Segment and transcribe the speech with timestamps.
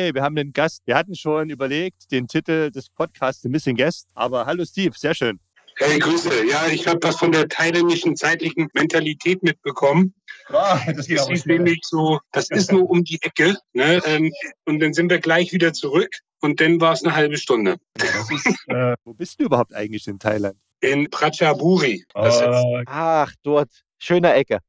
[0.00, 0.80] Hey, wir haben einen Gast.
[0.86, 4.08] Wir hatten schon überlegt, den Titel des Podcasts The Missing Guest.
[4.14, 5.38] Aber hallo Steve, sehr schön.
[5.76, 6.46] Hey, Grüße.
[6.46, 10.14] Ja, ich habe was von der thailändischen zeitlichen Mentalität mitbekommen.
[10.48, 10.54] Oh,
[10.86, 13.58] das, das ist nämlich so, das ist nur um die Ecke.
[13.74, 14.00] Ne?
[14.06, 14.32] Ähm,
[14.64, 16.08] und dann sind wir gleich wieder zurück.
[16.40, 17.76] Und dann war es eine halbe Stunde.
[17.94, 20.56] Ist, äh, wo bist du überhaupt eigentlich in Thailand?
[20.80, 22.06] In Prachaburi.
[22.14, 22.82] Oh.
[22.86, 23.68] Ach, dort.
[23.98, 24.60] Schöne Ecke.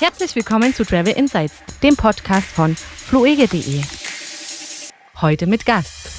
[0.00, 3.82] Herzlich willkommen zu Travel Insights, dem Podcast von fluege.de.
[5.20, 6.18] Heute mit Gast.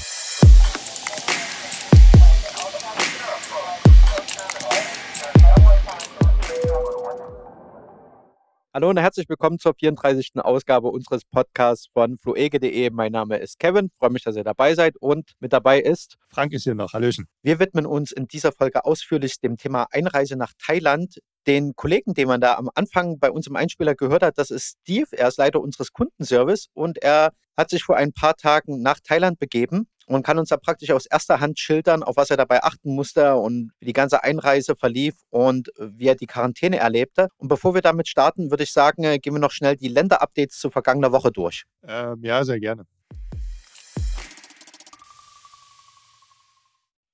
[8.73, 10.31] Hallo und herzlich willkommen zur 34.
[10.35, 12.89] Ausgabe unseres Podcasts von fluege.de.
[12.89, 16.53] Mein Name ist Kevin, freue mich, dass ihr dabei seid und mit dabei ist Frank
[16.53, 16.93] ist hier noch.
[16.93, 17.27] Hallöchen.
[17.41, 21.19] Wir widmen uns in dieser Folge ausführlich dem Thema Einreise nach Thailand.
[21.47, 24.77] Den Kollegen, den man da am Anfang bei uns im Einspieler gehört hat, das ist
[24.81, 25.07] Steve.
[25.11, 29.39] Er ist Leiter unseres Kundenservice und er hat sich vor ein paar Tagen nach Thailand
[29.39, 32.95] begeben und kann uns da praktisch aus erster Hand schildern, auf was er dabei achten
[32.95, 37.27] musste und wie die ganze Einreise verlief und wie er die Quarantäne erlebte.
[37.37, 40.57] Und bevor wir damit starten, würde ich sagen, äh, gehen wir noch schnell die Länderupdates
[40.57, 41.63] zu vergangener Woche durch.
[41.83, 42.85] Ähm, ja, sehr gerne.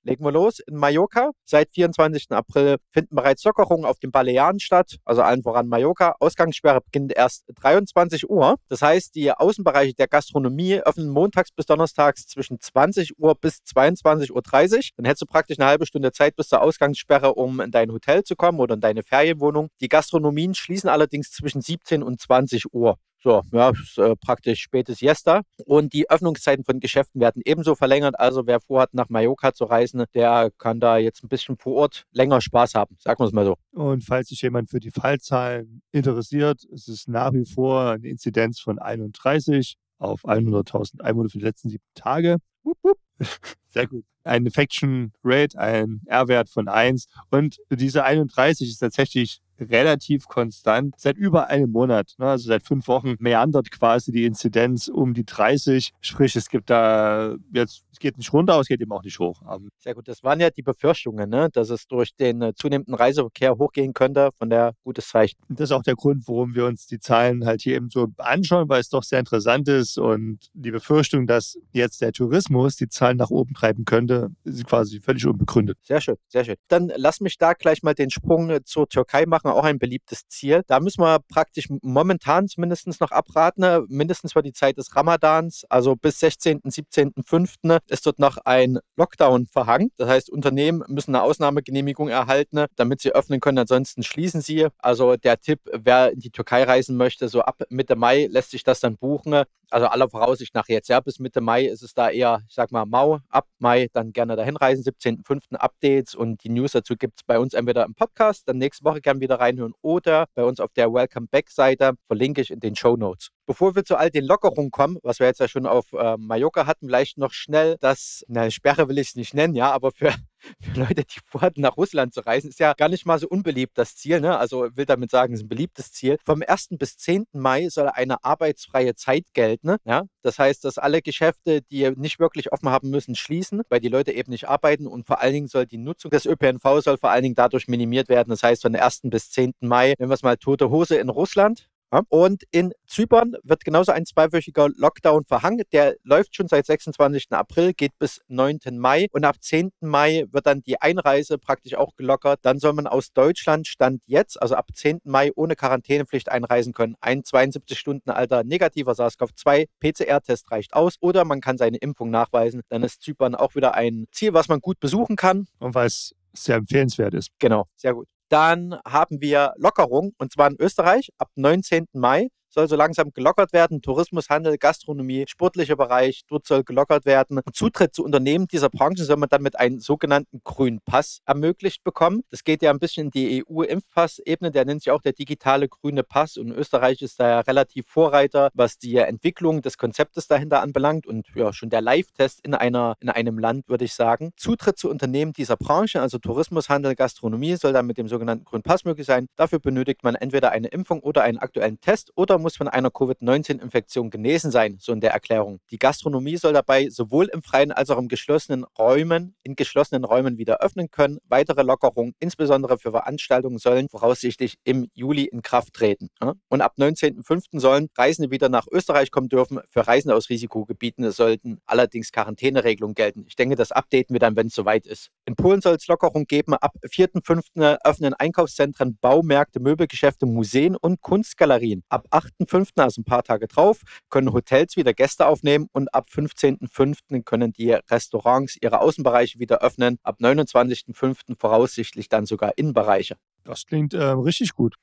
[0.06, 0.60] Legen wir los.
[0.60, 2.30] In Mallorca seit 24.
[2.30, 6.14] April finden bereits Lockerungen auf den Balearen statt, also allen voran Mallorca.
[6.20, 8.54] Ausgangssperre beginnt erst 23 Uhr.
[8.68, 14.30] Das heißt, die Außenbereiche der Gastronomie öffnen montags bis donnerstags zwischen 20 Uhr bis 22.30
[14.30, 14.80] Uhr.
[14.96, 18.22] Dann hättest du praktisch eine halbe Stunde Zeit bis zur Ausgangssperre, um in dein Hotel
[18.22, 19.70] zu kommen oder in deine Ferienwohnung.
[19.80, 22.96] Die Gastronomien schließen allerdings zwischen 17 und 20 Uhr.
[23.26, 25.42] So, ja, ist, äh, praktisch spätes Jester.
[25.64, 28.16] Und die Öffnungszeiten von Geschäften werden ebenso verlängert.
[28.20, 32.04] Also wer vorhat, nach Mallorca zu reisen, der kann da jetzt ein bisschen vor Ort
[32.12, 32.96] länger Spaß haben.
[33.00, 33.56] Sagen wir es mal so.
[33.72, 38.60] Und falls sich jemand für die Fallzahlen interessiert, es ist nach wie vor eine Inzidenz
[38.60, 42.36] von 31 auf 100.000 Einwohner für die letzten sieben Tage.
[42.62, 42.98] Wupp, wupp.
[43.70, 44.04] Sehr gut.
[44.22, 47.06] Ein Infection Rate, ein R-Wert von 1.
[47.32, 52.14] Und diese 31 ist tatsächlich relativ konstant seit über einem Monat.
[52.18, 52.26] Ne?
[52.26, 55.92] Also seit fünf Wochen meandert quasi die Inzidenz um die 30.
[56.00, 59.18] Sprich, es gibt da jetzt, es geht nicht runter, aber es geht eben auch nicht
[59.18, 59.40] hoch.
[59.78, 60.08] Sehr gut.
[60.08, 61.48] Das waren ja die Befürchtungen, ne?
[61.52, 64.30] dass es durch den äh, zunehmenden Reiseverkehr hochgehen könnte.
[64.38, 65.36] Von der gutes Zeichen.
[65.48, 68.68] Das ist auch der Grund, warum wir uns die Zahlen halt hier eben so anschauen,
[68.68, 73.16] weil es doch sehr interessant ist und die Befürchtung, dass jetzt der Tourismus die Zahlen
[73.16, 75.78] nach oben treiben könnte, ist quasi völlig unbegründet.
[75.82, 76.56] Sehr schön, sehr schön.
[76.68, 80.26] Dann lass mich da gleich mal den Sprung äh, zur Türkei machen auch ein beliebtes
[80.28, 80.62] Ziel.
[80.66, 83.84] Da müssen wir praktisch momentan zumindest noch abraten, ne?
[83.88, 87.54] mindestens für die Zeit des Ramadans, also bis 16., 17., 5.
[87.88, 89.90] ist dort noch ein Lockdown verhangen.
[89.96, 93.58] Das heißt, Unternehmen müssen eine Ausnahmegenehmigung erhalten, damit sie öffnen können.
[93.58, 94.68] Ansonsten schließen sie.
[94.78, 98.62] Also der Tipp, wer in die Türkei reisen möchte, so ab Mitte Mai lässt sich
[98.62, 99.44] das dann buchen.
[99.70, 102.70] Also aller Voraussicht nach jetzt, ja, bis Mitte Mai ist es da eher, ich sag
[102.70, 103.18] mal, mau.
[103.28, 104.84] Ab Mai dann gerne dahin reisen.
[104.84, 105.56] 17.05.
[105.56, 109.00] Updates und die News dazu gibt es bei uns entweder im Podcast, dann nächste Woche
[109.00, 112.76] gerne wieder reinhören oder bei uns auf der Welcome Back Seite, verlinke ich in den
[112.76, 113.30] Show Notes.
[113.46, 116.66] Bevor wir zu all den Lockerungen kommen, was wir jetzt ja schon auf äh, Mallorca
[116.66, 120.12] hatten, vielleicht noch schnell das, na, Sperre will ich es nicht nennen, ja, aber für,
[120.60, 123.78] für Leute, die vorhatten, nach Russland zu reisen, ist ja gar nicht mal so unbeliebt
[123.78, 124.20] das Ziel.
[124.20, 124.36] Ne?
[124.36, 126.18] Also will damit sagen, es ist ein beliebtes Ziel.
[126.24, 126.70] Vom 1.
[126.70, 127.26] bis 10.
[127.32, 129.76] Mai soll eine arbeitsfreie Zeit gelten.
[129.84, 130.02] Ja?
[130.22, 134.12] Das heißt, dass alle Geschäfte, die nicht wirklich offen haben müssen, schließen, weil die Leute
[134.12, 137.22] eben nicht arbeiten und vor allen Dingen soll die Nutzung des ÖPNV soll vor allen
[137.22, 138.30] Dingen dadurch minimiert werden.
[138.30, 139.02] Das heißt, von 1.
[139.04, 139.54] bis 10.
[139.60, 141.68] Mai, nehmen wir es mal tote Hose in Russland,
[142.08, 145.62] und in Zypern wird genauso ein zweiwöchiger Lockdown verhangen.
[145.72, 147.32] Der läuft schon seit 26.
[147.32, 148.58] April, geht bis 9.
[148.72, 149.06] Mai.
[149.12, 149.70] Und ab 10.
[149.80, 152.40] Mai wird dann die Einreise praktisch auch gelockert.
[152.42, 155.00] Dann soll man aus Deutschland Stand jetzt, also ab 10.
[155.04, 156.96] Mai, ohne Quarantänepflicht einreisen können.
[157.00, 160.96] Ein 72 Stunden alter negativer SARS-CoV-2 PCR-Test reicht aus.
[161.00, 162.62] Oder man kann seine Impfung nachweisen.
[162.68, 165.46] Dann ist Zypern auch wieder ein Ziel, was man gut besuchen kann.
[165.58, 167.30] Und weil es sehr empfehlenswert ist.
[167.38, 168.08] Genau, sehr gut.
[168.28, 171.86] Dann haben wir Lockerung und zwar in Österreich ab 19.
[171.92, 173.82] Mai soll so langsam gelockert werden.
[173.82, 177.38] Tourismus, Handel, Gastronomie, sportlicher Bereich, dort soll gelockert werden.
[177.38, 181.84] Und Zutritt zu Unternehmen dieser Branche soll man dann mit einem sogenannten grünen Pass ermöglicht
[181.84, 182.22] bekommen.
[182.30, 186.02] Das geht ja ein bisschen in die EU-Impfpass-Ebene, der nennt sich auch der digitale grüne
[186.02, 186.38] Pass.
[186.38, 191.26] Und Österreich ist da ja relativ Vorreiter, was die Entwicklung des Konzeptes dahinter anbelangt und
[191.34, 194.32] ja, schon der Live-Test in, in einem Land, würde ich sagen.
[194.38, 198.62] Zutritt zu Unternehmen dieser Branche, also Tourismus, Handel, Gastronomie, soll dann mit dem sogenannten grünen
[198.62, 199.26] Pass möglich sein.
[199.36, 204.10] Dafür benötigt man entweder eine Impfung oder einen aktuellen Test oder muss von einer Covid-19-Infektion
[204.10, 205.58] genesen sein, so in der Erklärung.
[205.70, 210.38] Die Gastronomie soll dabei sowohl im freien als auch im geschlossenen Räumen, in geschlossenen Räumen
[210.38, 211.18] wieder öffnen können.
[211.28, 216.10] Weitere Lockerungen, insbesondere für Veranstaltungen, sollen voraussichtlich im Juli in Kraft treten.
[216.48, 217.58] Und ab 19.05.
[217.58, 219.60] sollen Reisende wieder nach Österreich kommen dürfen.
[219.70, 223.24] Für Reisende aus Risikogebieten sollten allerdings Quarantäneregelungen gelten.
[223.26, 225.10] Ich denke, das updaten wir dann, wenn es soweit ist.
[225.24, 226.54] In Polen soll es Lockerungen geben.
[226.54, 227.78] Ab 4.05.
[227.84, 231.82] öffnen Einkaufszentren, Baumärkte, Möbelgeschäfte, Museen und Kunstgalerien.
[231.88, 232.06] Ab
[232.40, 237.22] 8.05., also ein paar Tage drauf, können Hotels wieder Gäste aufnehmen und ab 15.05.
[237.24, 239.98] können die Restaurants ihre Außenbereiche wieder öffnen.
[240.02, 241.38] Ab 29.05.
[241.38, 243.16] voraussichtlich dann sogar Innenbereiche.
[243.44, 244.76] Das klingt äh, richtig gut.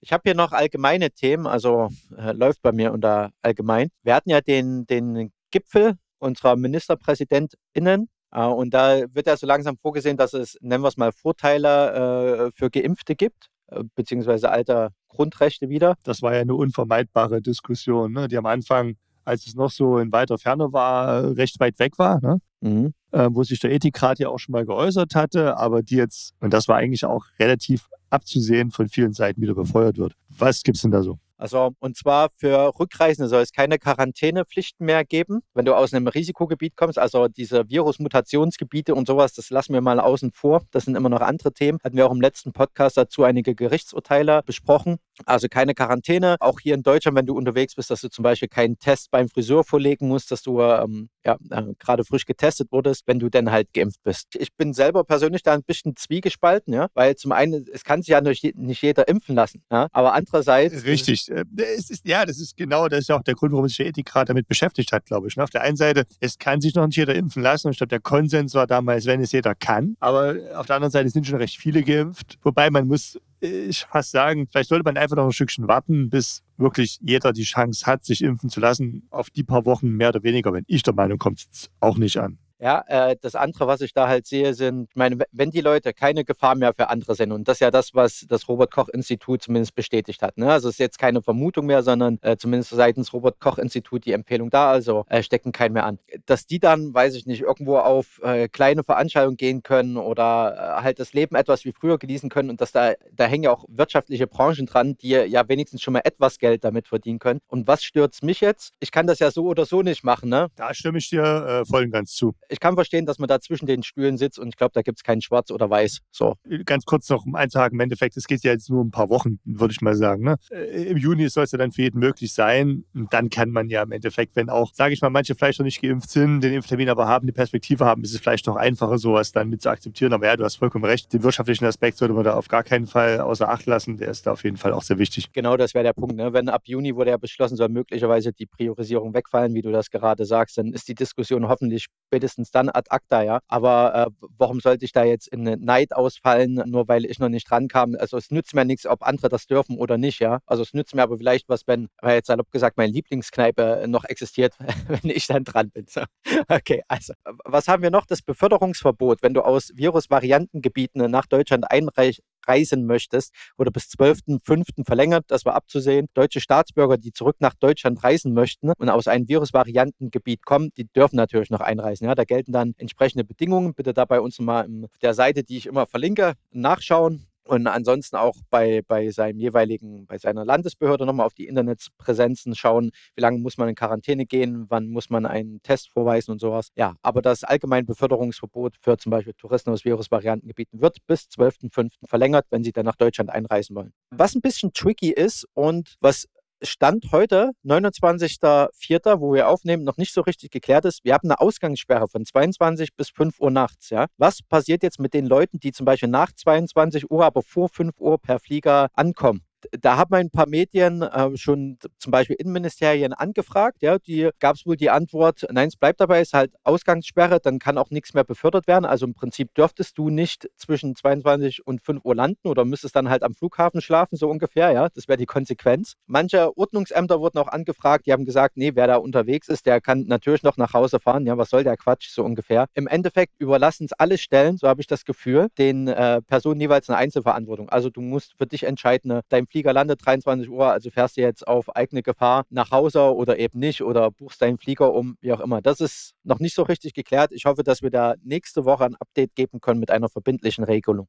[0.00, 3.90] Ich habe hier noch allgemeine Themen, also äh, läuft bei mir unter allgemein.
[4.02, 10.16] Wir hatten ja den, den Gipfel unserer MinisterpräsidentInnen und da wird ja so langsam vorgesehen,
[10.16, 15.68] dass es, nennen wir es mal, Vorteile äh, für Geimpfte gibt, äh, beziehungsweise alter Grundrechte
[15.68, 15.96] wieder.
[16.02, 18.28] Das war ja eine unvermeidbare Diskussion, ne?
[18.28, 22.20] die am Anfang, als es noch so in weiter Ferne war, recht weit weg war.
[22.20, 22.40] Ne?
[22.60, 22.92] Mhm.
[23.12, 26.52] Äh, wo sich der Ethikrat ja auch schon mal geäußert hatte, aber die jetzt, und
[26.52, 30.14] das war eigentlich auch relativ abzusehen, von vielen Seiten wieder befeuert wird.
[30.28, 31.18] Was gibt es denn da so?
[31.38, 36.08] Also, und zwar für Rückreisende soll es keine Quarantänepflichten mehr geben, wenn du aus einem
[36.08, 36.98] Risikogebiet kommst.
[36.98, 40.62] Also diese Virusmutationsgebiete und sowas, das lassen wir mal außen vor.
[40.72, 41.78] Das sind immer noch andere Themen.
[41.84, 44.98] Hatten wir auch im letzten Podcast dazu einige Gerichtsurteile besprochen.
[45.26, 46.36] Also keine Quarantäne.
[46.40, 49.28] Auch hier in Deutschland, wenn du unterwegs bist, dass du zum Beispiel keinen Test beim
[49.28, 53.50] Friseur vorlegen musst, dass du ähm, ja, äh, gerade frisch getestet wurdest, wenn du denn
[53.50, 54.28] halt geimpft bist.
[54.34, 58.08] Ich bin selber persönlich da ein bisschen zwiegespalten, ja, weil zum einen, es kann sich
[58.08, 60.84] ja nicht jeder impfen lassen, ja, aber andererseits.
[60.84, 63.76] Richtig äh, es ist, ja, das ist genau, das ist auch der Grund, warum sich
[63.76, 65.36] der Ethikrat damit beschäftigt hat, glaube ich.
[65.36, 65.42] Ne?
[65.42, 67.68] Auf der einen Seite, es kann sich noch nicht jeder impfen lassen.
[67.68, 69.96] Und ich glaube, der Konsens war damals, wenn es jeder kann.
[70.00, 72.38] Aber auf der anderen Seite sind schon recht viele geimpft.
[72.42, 76.42] Wobei man muss ich fast sagen, vielleicht sollte man einfach noch ein Stückchen warten, bis
[76.56, 79.06] wirklich jeder die Chance hat, sich impfen zu lassen.
[79.10, 82.18] Auf die paar Wochen mehr oder weniger, wenn ich der Meinung kommt es auch nicht
[82.18, 82.38] an.
[82.60, 86.24] Ja, äh, das andere, was ich da halt sehe, sind, meine, wenn die Leute keine
[86.24, 90.22] Gefahr mehr für andere sind, und das ist ja das, was das Robert-Koch-Institut zumindest bestätigt
[90.22, 90.38] hat.
[90.38, 90.50] Ne?
[90.50, 94.72] Also es ist jetzt keine Vermutung mehr, sondern äh, zumindest seitens Robert-Koch-Institut die Empfehlung da,
[94.72, 96.00] also äh, stecken keinen mehr an.
[96.26, 100.82] Dass die dann, weiß ich nicht, irgendwo auf äh, kleine Veranstaltungen gehen können oder äh,
[100.82, 103.66] halt das Leben etwas wie früher genießen können und dass da, da hängen ja auch
[103.68, 107.40] wirtschaftliche Branchen dran, die ja wenigstens schon mal etwas Geld damit verdienen können.
[107.46, 108.72] Und was stört mich jetzt?
[108.80, 110.28] Ich kann das ja so oder so nicht machen.
[110.28, 110.48] Ne?
[110.56, 113.40] Da stimme ich dir äh, voll und ganz zu ich kann verstehen, dass man da
[113.40, 115.98] zwischen den Stühlen sitzt und ich glaube, da gibt es kein Schwarz oder Weiß.
[116.10, 116.34] So.
[116.64, 119.38] Ganz kurz noch um einzuhaken, im Endeffekt, es geht ja jetzt nur ein paar Wochen,
[119.44, 120.24] würde ich mal sagen.
[120.24, 120.36] Ne?
[120.50, 122.84] Äh, Im Juni soll es ja dann für jeden möglich sein.
[122.94, 125.64] Und dann kann man ja im Endeffekt, wenn auch, sage ich mal, manche vielleicht noch
[125.64, 128.98] nicht geimpft sind, den Impftermin aber haben, die Perspektive haben, ist es vielleicht noch einfacher,
[128.98, 130.12] sowas dann mit zu akzeptieren.
[130.12, 131.12] Aber ja, du hast vollkommen recht.
[131.12, 133.96] Den wirtschaftlichen Aspekt sollte man da auf gar keinen Fall außer Acht lassen.
[133.96, 135.32] Der ist da auf jeden Fall auch sehr wichtig.
[135.32, 136.16] Genau, das wäre der Punkt.
[136.16, 136.32] Ne?
[136.32, 140.24] Wenn ab Juni wurde ja beschlossen, soll möglicherweise die Priorisierung wegfallen, wie du das gerade
[140.24, 143.40] sagst, dann ist die Diskussion hoffentlich spätestens dann ad acta ja.
[143.48, 147.50] Aber äh, warum sollte ich da jetzt in Neid ausfallen, nur weil ich noch nicht
[147.50, 147.96] rankam?
[147.98, 150.38] Also es nützt mir nichts, ob andere das dürfen oder nicht, ja.
[150.46, 154.04] Also es nützt mir aber vielleicht was, wenn, weil jetzt salopp gesagt, meine Lieblingskneipe noch
[154.04, 154.54] existiert,
[154.88, 155.86] wenn ich dann dran bin.
[155.88, 156.02] So.
[156.48, 157.12] Okay, also
[157.44, 158.06] was haben wir noch?
[158.06, 164.84] Das Beförderungsverbot, wenn du aus Virusvariantengebieten nach Deutschland einreich, reisen möchtest, oder bis 12.05.
[164.86, 165.24] verlängert.
[165.28, 166.08] Das war abzusehen.
[166.14, 171.16] Deutsche Staatsbürger, die zurück nach Deutschland reisen möchten und aus einem Virusvariantengebiet kommen, die dürfen
[171.16, 172.06] natürlich noch einreisen.
[172.06, 173.74] Ja, da gelten dann entsprechende Bedingungen.
[173.74, 178.16] Bitte da bei uns mal auf der Seite, die ich immer verlinke, nachschauen und ansonsten
[178.16, 183.38] auch bei, bei seinem jeweiligen, bei seiner Landesbehörde nochmal auf die Internetpräsenzen schauen, wie lange
[183.38, 186.68] muss man in Quarantäne gehen, wann muss man einen Test vorweisen und sowas.
[186.76, 191.92] Ja, aber das allgemeine Beförderungsverbot für zum Beispiel Touristen aus Virusvariantengebieten wird bis 12.05.
[192.06, 193.94] verlängert, wenn sie dann nach Deutschland einreisen wollen.
[194.10, 196.28] Was ein bisschen tricky ist und was
[196.62, 201.04] Stand heute, 29.04., wo wir aufnehmen, noch nicht so richtig geklärt ist.
[201.04, 203.90] Wir haben eine Ausgangssperre von 22 bis 5 Uhr nachts.
[203.90, 204.06] Ja?
[204.16, 208.00] Was passiert jetzt mit den Leuten, die zum Beispiel nach 22 Uhr, aber vor 5
[208.00, 209.47] Uhr per Flieger ankommen?
[209.72, 213.82] Da haben ein paar Medien äh, schon zum Beispiel Innenministerien angefragt.
[213.82, 217.40] Ja, die gab es wohl die Antwort, nein, es bleibt dabei, es ist halt Ausgangssperre,
[217.40, 218.84] dann kann auch nichts mehr befördert werden.
[218.84, 223.08] Also im Prinzip dürftest du nicht zwischen 22 und 5 Uhr landen oder müsstest dann
[223.08, 224.72] halt am Flughafen schlafen, so ungefähr.
[224.72, 225.94] Ja, das wäre die Konsequenz.
[226.06, 230.04] Manche Ordnungsämter wurden auch angefragt, die haben gesagt, nee, wer da unterwegs ist, der kann
[230.06, 231.26] natürlich noch nach Hause fahren.
[231.26, 232.66] Ja, was soll der Quatsch, so ungefähr.
[232.74, 236.88] Im Endeffekt überlassen es alle Stellen, so habe ich das Gefühl, den äh, Personen jeweils
[236.88, 237.68] eine Einzelverantwortung.
[237.68, 241.22] Also du musst für dich entscheiden, ne, dein Flieger landet 23 Uhr, also fährst du
[241.22, 245.32] jetzt auf eigene Gefahr nach Hause oder eben nicht oder buchst deinen Flieger um, wie
[245.32, 245.60] auch immer.
[245.62, 247.32] Das ist noch nicht so richtig geklärt.
[247.32, 251.08] Ich hoffe, dass wir da nächste Woche ein Update geben können mit einer verbindlichen Regelung.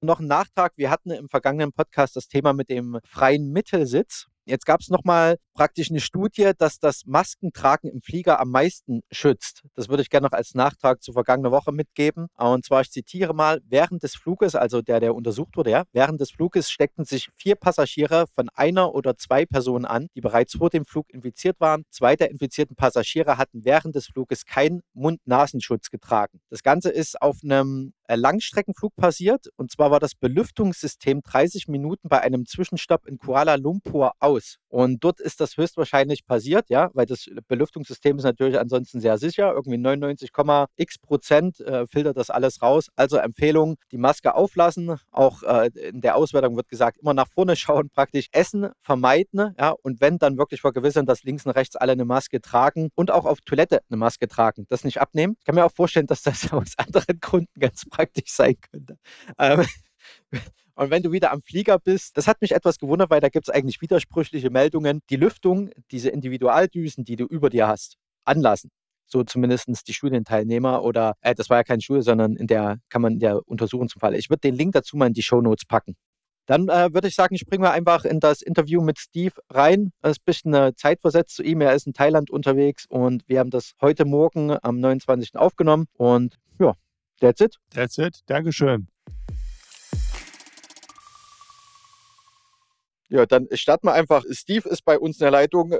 [0.00, 0.72] Noch ein Nachtrag.
[0.76, 4.26] Wir hatten im vergangenen Podcast das Thema mit dem freien Mittelsitz.
[4.48, 9.62] Jetzt gab es nochmal praktisch eine Studie, dass das Maskentragen im Flieger am meisten schützt.
[9.74, 12.28] Das würde ich gerne noch als Nachtrag zur vergangenen Woche mitgeben.
[12.36, 16.20] Und zwar, ich zitiere mal, während des Fluges, also der, der untersucht wurde, ja, während
[16.20, 20.70] des Fluges steckten sich vier Passagiere von einer oder zwei Personen an, die bereits vor
[20.70, 21.82] dem Flug infiziert waren.
[21.90, 26.40] Zwei der infizierten Passagiere hatten während des Fluges keinen Mund-Nasenschutz getragen.
[26.50, 29.48] Das Ganze ist auf einem äh, Langstreckenflug passiert.
[29.56, 34.35] Und zwar war das Belüftungssystem 30 Minuten bei einem Zwischenstopp in Kuala Lumpur aus.
[34.68, 39.52] Und dort ist das höchstwahrscheinlich passiert, ja, weil das Belüftungssystem ist natürlich ansonsten sehr sicher.
[39.52, 42.88] Irgendwie 99,x Prozent äh, filtert das alles raus.
[42.96, 44.98] Also Empfehlung, die Maske auflassen.
[45.10, 49.54] Auch äh, in der Auswertung wird gesagt, immer nach vorne schauen, praktisch Essen vermeiden.
[49.58, 53.10] Ja, und wenn dann wirklich vergewissern, dass links und rechts alle eine Maske tragen und
[53.10, 54.66] auch auf Toilette eine Maske tragen.
[54.68, 55.36] Das nicht abnehmen.
[55.38, 58.98] Ich kann mir auch vorstellen, dass das aus anderen Gründen ganz praktisch sein könnte.
[59.38, 59.64] Ähm,
[60.76, 63.48] und wenn du wieder am Flieger bist, das hat mich etwas gewundert, weil da gibt
[63.48, 65.00] es eigentlich widersprüchliche Meldungen.
[65.08, 68.70] Die Lüftung, diese Individualdüsen, die du über dir hast, anlassen.
[69.06, 73.00] So zumindest die Studienteilnehmer oder, äh, das war ja keine Studie, sondern in der kann
[73.00, 74.14] man in der untersuchen zum Fall.
[74.16, 75.96] Ich würde den Link dazu mal in die Show Notes packen.
[76.44, 79.92] Dann äh, würde ich sagen, springen wir einfach in das Interview mit Steve rein.
[80.02, 81.60] Es ist ein bisschen eine Zeit versetzt zu ihm.
[81.60, 85.36] Er ist in Thailand unterwegs und wir haben das heute Morgen am 29.
[85.36, 85.86] aufgenommen.
[85.94, 86.74] Und ja,
[87.20, 87.56] that's it.
[87.70, 88.20] That's it.
[88.26, 88.88] Dankeschön.
[93.08, 94.24] Ja, dann starten wir einfach.
[94.30, 95.74] Steve ist bei uns in der Leitung.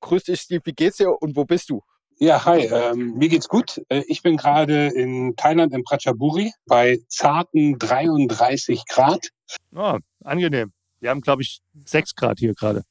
[0.00, 0.62] Grüß dich, Steve.
[0.64, 1.82] Wie geht's dir und wo bist du?
[2.18, 2.66] Ja, hi.
[2.66, 3.80] Ähm, mir geht's gut.
[3.88, 9.28] Äh, ich bin gerade in Thailand in Pratchaburi bei zarten 33 Grad.
[9.74, 10.72] Oh, angenehm.
[11.00, 12.84] Wir haben, glaube ich, 6 Grad hier gerade.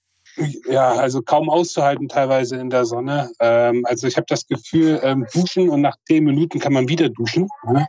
[0.67, 3.29] Ja, also kaum auszuhalten teilweise in der Sonne.
[3.39, 7.10] Ähm, also ich habe das Gefühl, ähm, duschen und nach 10 Minuten kann man wieder
[7.10, 7.50] duschen.
[7.67, 7.88] Ne?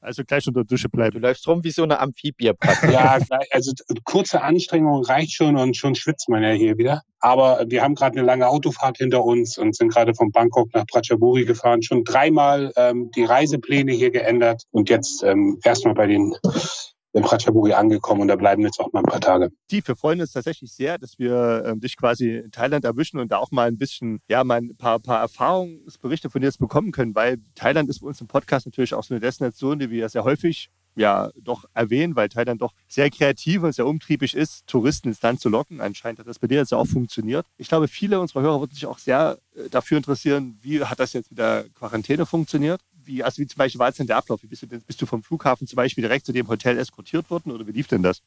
[0.00, 1.20] Also gleich unter Dusche bleiben.
[1.20, 2.52] Du läufst rum wie so eine Amphibie.
[2.90, 3.18] ja,
[3.50, 3.72] also
[4.04, 7.02] kurze Anstrengung reicht schon und schon schwitzt man ja hier wieder.
[7.20, 10.86] Aber wir haben gerade eine lange Autofahrt hinter uns und sind gerade von Bangkok nach
[10.86, 11.82] Pratchaburi gefahren.
[11.82, 16.34] Schon dreimal ähm, die Reisepläne hier geändert und jetzt ähm, erstmal bei den
[17.18, 19.50] in Pratchaburi angekommen und da bleiben jetzt auch mal ein paar Tage.
[19.68, 23.30] Tief, wir freuen uns tatsächlich sehr, dass wir ähm, dich quasi in Thailand erwischen und
[23.30, 26.92] da auch mal ein bisschen, ja, mal ein paar, paar Erfahrungsberichte von dir jetzt bekommen
[26.92, 29.98] können, weil Thailand ist bei uns im Podcast natürlich auch so eine Destination, die wir
[29.98, 34.66] ja sehr häufig ja doch erwähnen, weil Thailand doch sehr kreativ und sehr umtriebig ist,
[34.66, 35.80] Touristen ins Land zu locken.
[35.80, 37.46] Anscheinend hat das bei dir jetzt auch funktioniert.
[37.56, 41.12] Ich glaube, viele unserer Hörer würden sich auch sehr äh, dafür interessieren, wie hat das
[41.12, 42.80] jetzt mit der Quarantäne funktioniert?
[43.08, 44.42] Wie, also wie zum Beispiel war es denn der Ablauf?
[44.42, 47.50] Wie bist du, bist du vom Flughafen zum Beispiel direkt zu dem Hotel eskortiert worden
[47.50, 48.22] oder wie lief denn das?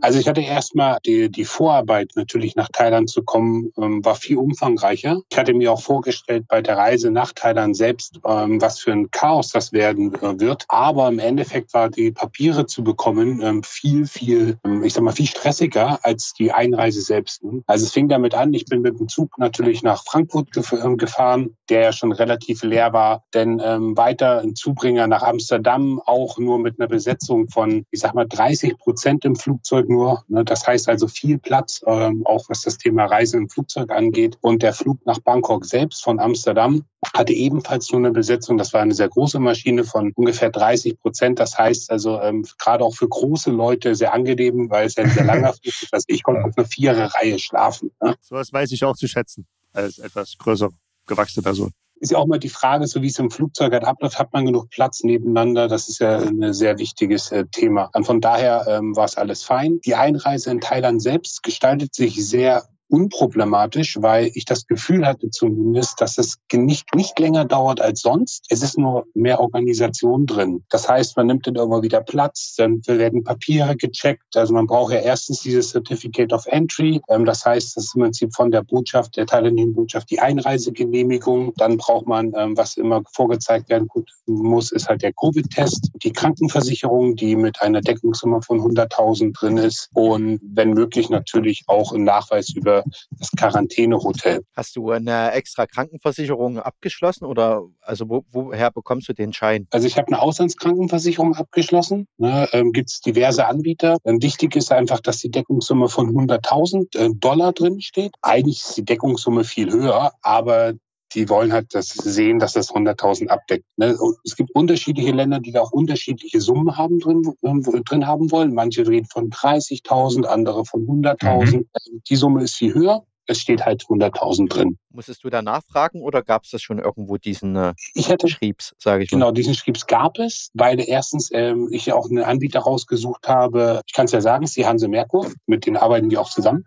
[0.00, 4.36] Also ich hatte erstmal die, die Vorarbeit natürlich nach Thailand zu kommen, ähm, war viel
[4.36, 5.20] umfangreicher.
[5.30, 9.10] Ich hatte mir auch vorgestellt bei der Reise nach Thailand selbst, ähm, was für ein
[9.10, 10.64] Chaos das werden äh, wird.
[10.68, 15.12] Aber im Endeffekt war die Papiere zu bekommen ähm, viel, viel, ähm, ich sag mal,
[15.12, 17.42] viel stressiger als die Einreise selbst.
[17.66, 20.96] Also es fing damit an, ich bin mit dem Zug natürlich nach Frankfurt gef äh,
[20.96, 26.00] gefahren, der ja schon relativ leer war, denn ähm, weit weiter ein Zubringer nach Amsterdam,
[26.04, 30.24] auch nur mit einer Besetzung von, ich sag mal, 30 Prozent im Flugzeug nur.
[30.28, 30.44] Ne?
[30.44, 34.38] Das heißt also viel Platz, ähm, auch was das Thema Reise im Flugzeug angeht.
[34.40, 36.84] Und der Flug nach Bangkok selbst von Amsterdam
[37.14, 38.56] hatte ebenfalls nur eine Besetzung.
[38.56, 41.38] Das war eine sehr große Maschine von ungefähr 30 Prozent.
[41.38, 45.10] Das heißt also ähm, gerade auch für große Leute sehr angenehm, weil es ja ein
[45.10, 45.92] sehr langer Flug ist.
[45.92, 47.90] Also ich konnte auf einer vierer Reihe schlafen.
[48.00, 48.14] Ne?
[48.20, 50.70] So was weiß ich auch zu schätzen als etwas größer
[51.06, 54.18] gewachsene Person ist ja auch mal die Frage, so wie es im Flugzeug halt abläuft,
[54.18, 55.68] hat man genug Platz nebeneinander?
[55.68, 57.90] Das ist ja ein sehr wichtiges äh, Thema.
[57.92, 59.80] Und von daher ähm, war es alles fein.
[59.84, 66.00] Die Einreise in Thailand selbst gestaltet sich sehr unproblematisch, weil ich das Gefühl hatte zumindest,
[66.00, 68.46] dass es nicht, nicht länger dauert als sonst.
[68.48, 70.64] Es ist nur mehr Organisation drin.
[70.70, 74.36] Das heißt, man nimmt dann immer wieder Platz, dann werden Papiere gecheckt.
[74.36, 77.00] Also man braucht ja erstens dieses Certificate of Entry.
[77.08, 81.52] Ähm, das heißt, das ist im Prinzip von der Botschaft, der thailändischen Botschaft, die Einreisegenehmigung.
[81.56, 83.88] Dann braucht man, ähm, was immer vorgezeigt werden
[84.26, 89.88] muss, ist halt der Covid-Test, die Krankenversicherung, die mit einer Deckungssumme von 100.000 drin ist
[89.94, 92.77] und wenn möglich natürlich auch ein Nachweis über
[93.10, 94.42] das Quarantänehotel.
[94.54, 99.66] Hast du eine extra Krankenversicherung abgeschlossen oder also wo, woher bekommst du den Schein?
[99.70, 102.06] Also ich habe eine Auslandskrankenversicherung abgeschlossen.
[102.18, 103.98] Ne, ähm, Gibt es diverse Anbieter.
[104.04, 108.12] Ähm, wichtig ist einfach, dass die Deckungssumme von 100.000 äh, Dollar drin steht.
[108.22, 110.74] Eigentlich ist die Deckungssumme viel höher, aber
[111.14, 113.64] die wollen halt das sehen, dass das 100.000 abdeckt.
[113.76, 113.96] Ne?
[114.24, 118.54] Es gibt unterschiedliche Länder, die da auch unterschiedliche Summen haben drin, äh, drin haben wollen.
[118.54, 121.56] Manche reden von 30.000, andere von 100.000.
[121.56, 121.66] Mhm.
[122.08, 123.04] Die Summe ist viel höher.
[123.30, 124.78] es steht halt 100.000 drin.
[124.90, 128.74] Musstest du da nachfragen oder gab es das schon irgendwo diesen äh, ich hätte, Schriebs,
[128.78, 129.18] sage ich mal?
[129.18, 133.82] Genau, diesen Schriebs gab es, weil erstens ähm, ich ja auch einen Anbieter rausgesucht habe.
[133.86, 136.30] Ich kann es ja sagen, es ist die Hanse Merkur, mit denen arbeiten die auch
[136.30, 136.64] zusammen.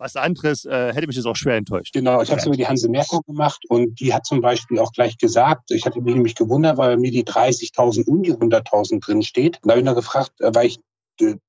[0.00, 1.92] Was anderes äh, hätte mich jetzt auch schwer enttäuscht.
[1.92, 4.92] Genau, ich habe es über die Hanse Merkur gemacht und die hat zum Beispiel auch
[4.92, 9.04] gleich gesagt, ich hatte mich nämlich gewundert, weil bei mir die 30.000 und die 100.000
[9.04, 9.58] drin steht.
[9.62, 10.80] Da habe ich noch gefragt, äh, weil ich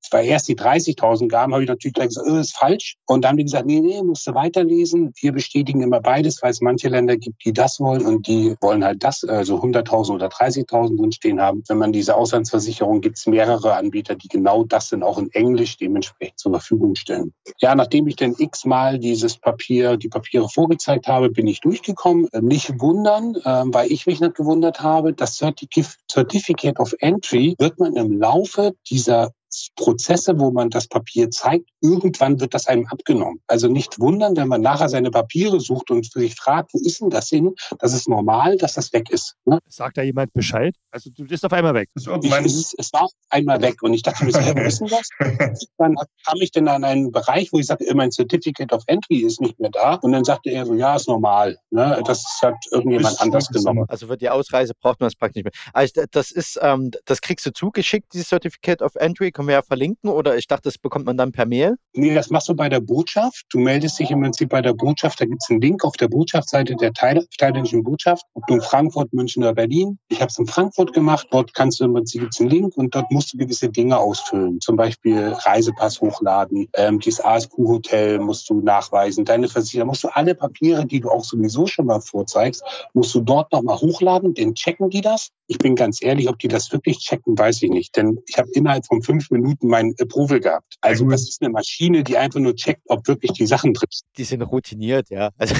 [0.00, 2.96] zwar erst die 30.000 gaben, habe ich natürlich gleich gesagt, oh, ist falsch.
[3.06, 5.12] Und dann haben die gesagt, nee, nee, musst du weiterlesen.
[5.20, 8.84] Wir bestätigen immer beides, weil es manche Länder gibt, die das wollen und die wollen
[8.84, 11.62] halt das, also 100.000 oder 30.000 drinstehen haben.
[11.68, 15.76] Wenn man diese Auslandsversicherung gibt es mehrere Anbieter, die genau das dann auch in Englisch
[15.76, 17.32] dementsprechend zur Verfügung stellen.
[17.60, 22.28] Ja, nachdem ich dann x-mal dieses Papier, die Papiere vorgezeigt habe, bin ich durchgekommen.
[22.32, 27.78] Äh, nicht wundern, ähm, weil ich mich nicht gewundert habe, das Certificate of Entry wird
[27.78, 29.32] man im Laufe dieser
[29.76, 33.40] Prozesse, wo man das Papier zeigt, irgendwann wird das einem abgenommen.
[33.46, 37.10] Also nicht wundern, wenn man nachher seine Papiere sucht und sich fragt, wo ist denn
[37.10, 37.54] das hin?
[37.78, 39.34] Das ist normal, dass das weg ist.
[39.44, 39.58] Ne?
[39.68, 40.74] Sagt da jemand Bescheid?
[40.90, 41.88] Also du bist auf einmal weg.
[41.94, 44.30] Ich, es, es, war einmal weg und ich dachte mir,
[44.66, 45.08] ist denn das?
[45.78, 45.94] Dann
[46.26, 49.58] kam ich dann an einen Bereich, wo ich sagte, mein Certificate of Entry ist nicht
[49.58, 49.94] mehr da.
[49.94, 51.58] Und dann sagte er so, ja, ist normal.
[51.70, 52.00] Ne?
[52.06, 53.84] Das hat irgendjemand anders genommen.
[53.88, 55.70] Also für die Ausreise braucht man es praktisch nicht mehr.
[55.72, 59.62] Also das ist, ähm, das kriegst du zugeschickt, dieses Certificate of Entry können wir ja
[59.62, 61.74] verlinken oder ich dachte, das bekommt man dann per Mail?
[61.94, 63.44] Nee, das machst du bei der Botschaft.
[63.50, 65.20] Du meldest dich im Prinzip bei der Botschaft.
[65.20, 69.12] Da gibt es einen Link auf der Botschaftsseite der thailändischen Botschaft, ob du in Frankfurt,
[69.12, 69.98] München oder Berlin.
[70.08, 71.26] Ich habe es in Frankfurt gemacht.
[71.32, 74.60] Dort kannst du im Prinzip gibt's einen Link und dort musst du gewisse Dinge ausfüllen.
[74.60, 80.36] Zum Beispiel Reisepass hochladen, ähm, dieses ASQ-Hotel musst du nachweisen, deine Versicherung, musst du alle
[80.36, 82.62] Papiere, die du auch sowieso schon mal vorzeigst,
[82.94, 85.30] musst du dort nochmal hochladen, dann checken die das.
[85.48, 87.96] Ich bin ganz ehrlich, ob die das wirklich checken, weiß ich nicht.
[87.96, 90.76] Denn ich habe innerhalb von fünf Minuten mein Approval gehabt.
[90.80, 94.06] Also das ist eine Maschine, die einfach nur checkt, ob wirklich die Sachen drin sind.
[94.16, 95.30] Die sind routiniert, ja.
[95.38, 95.54] Also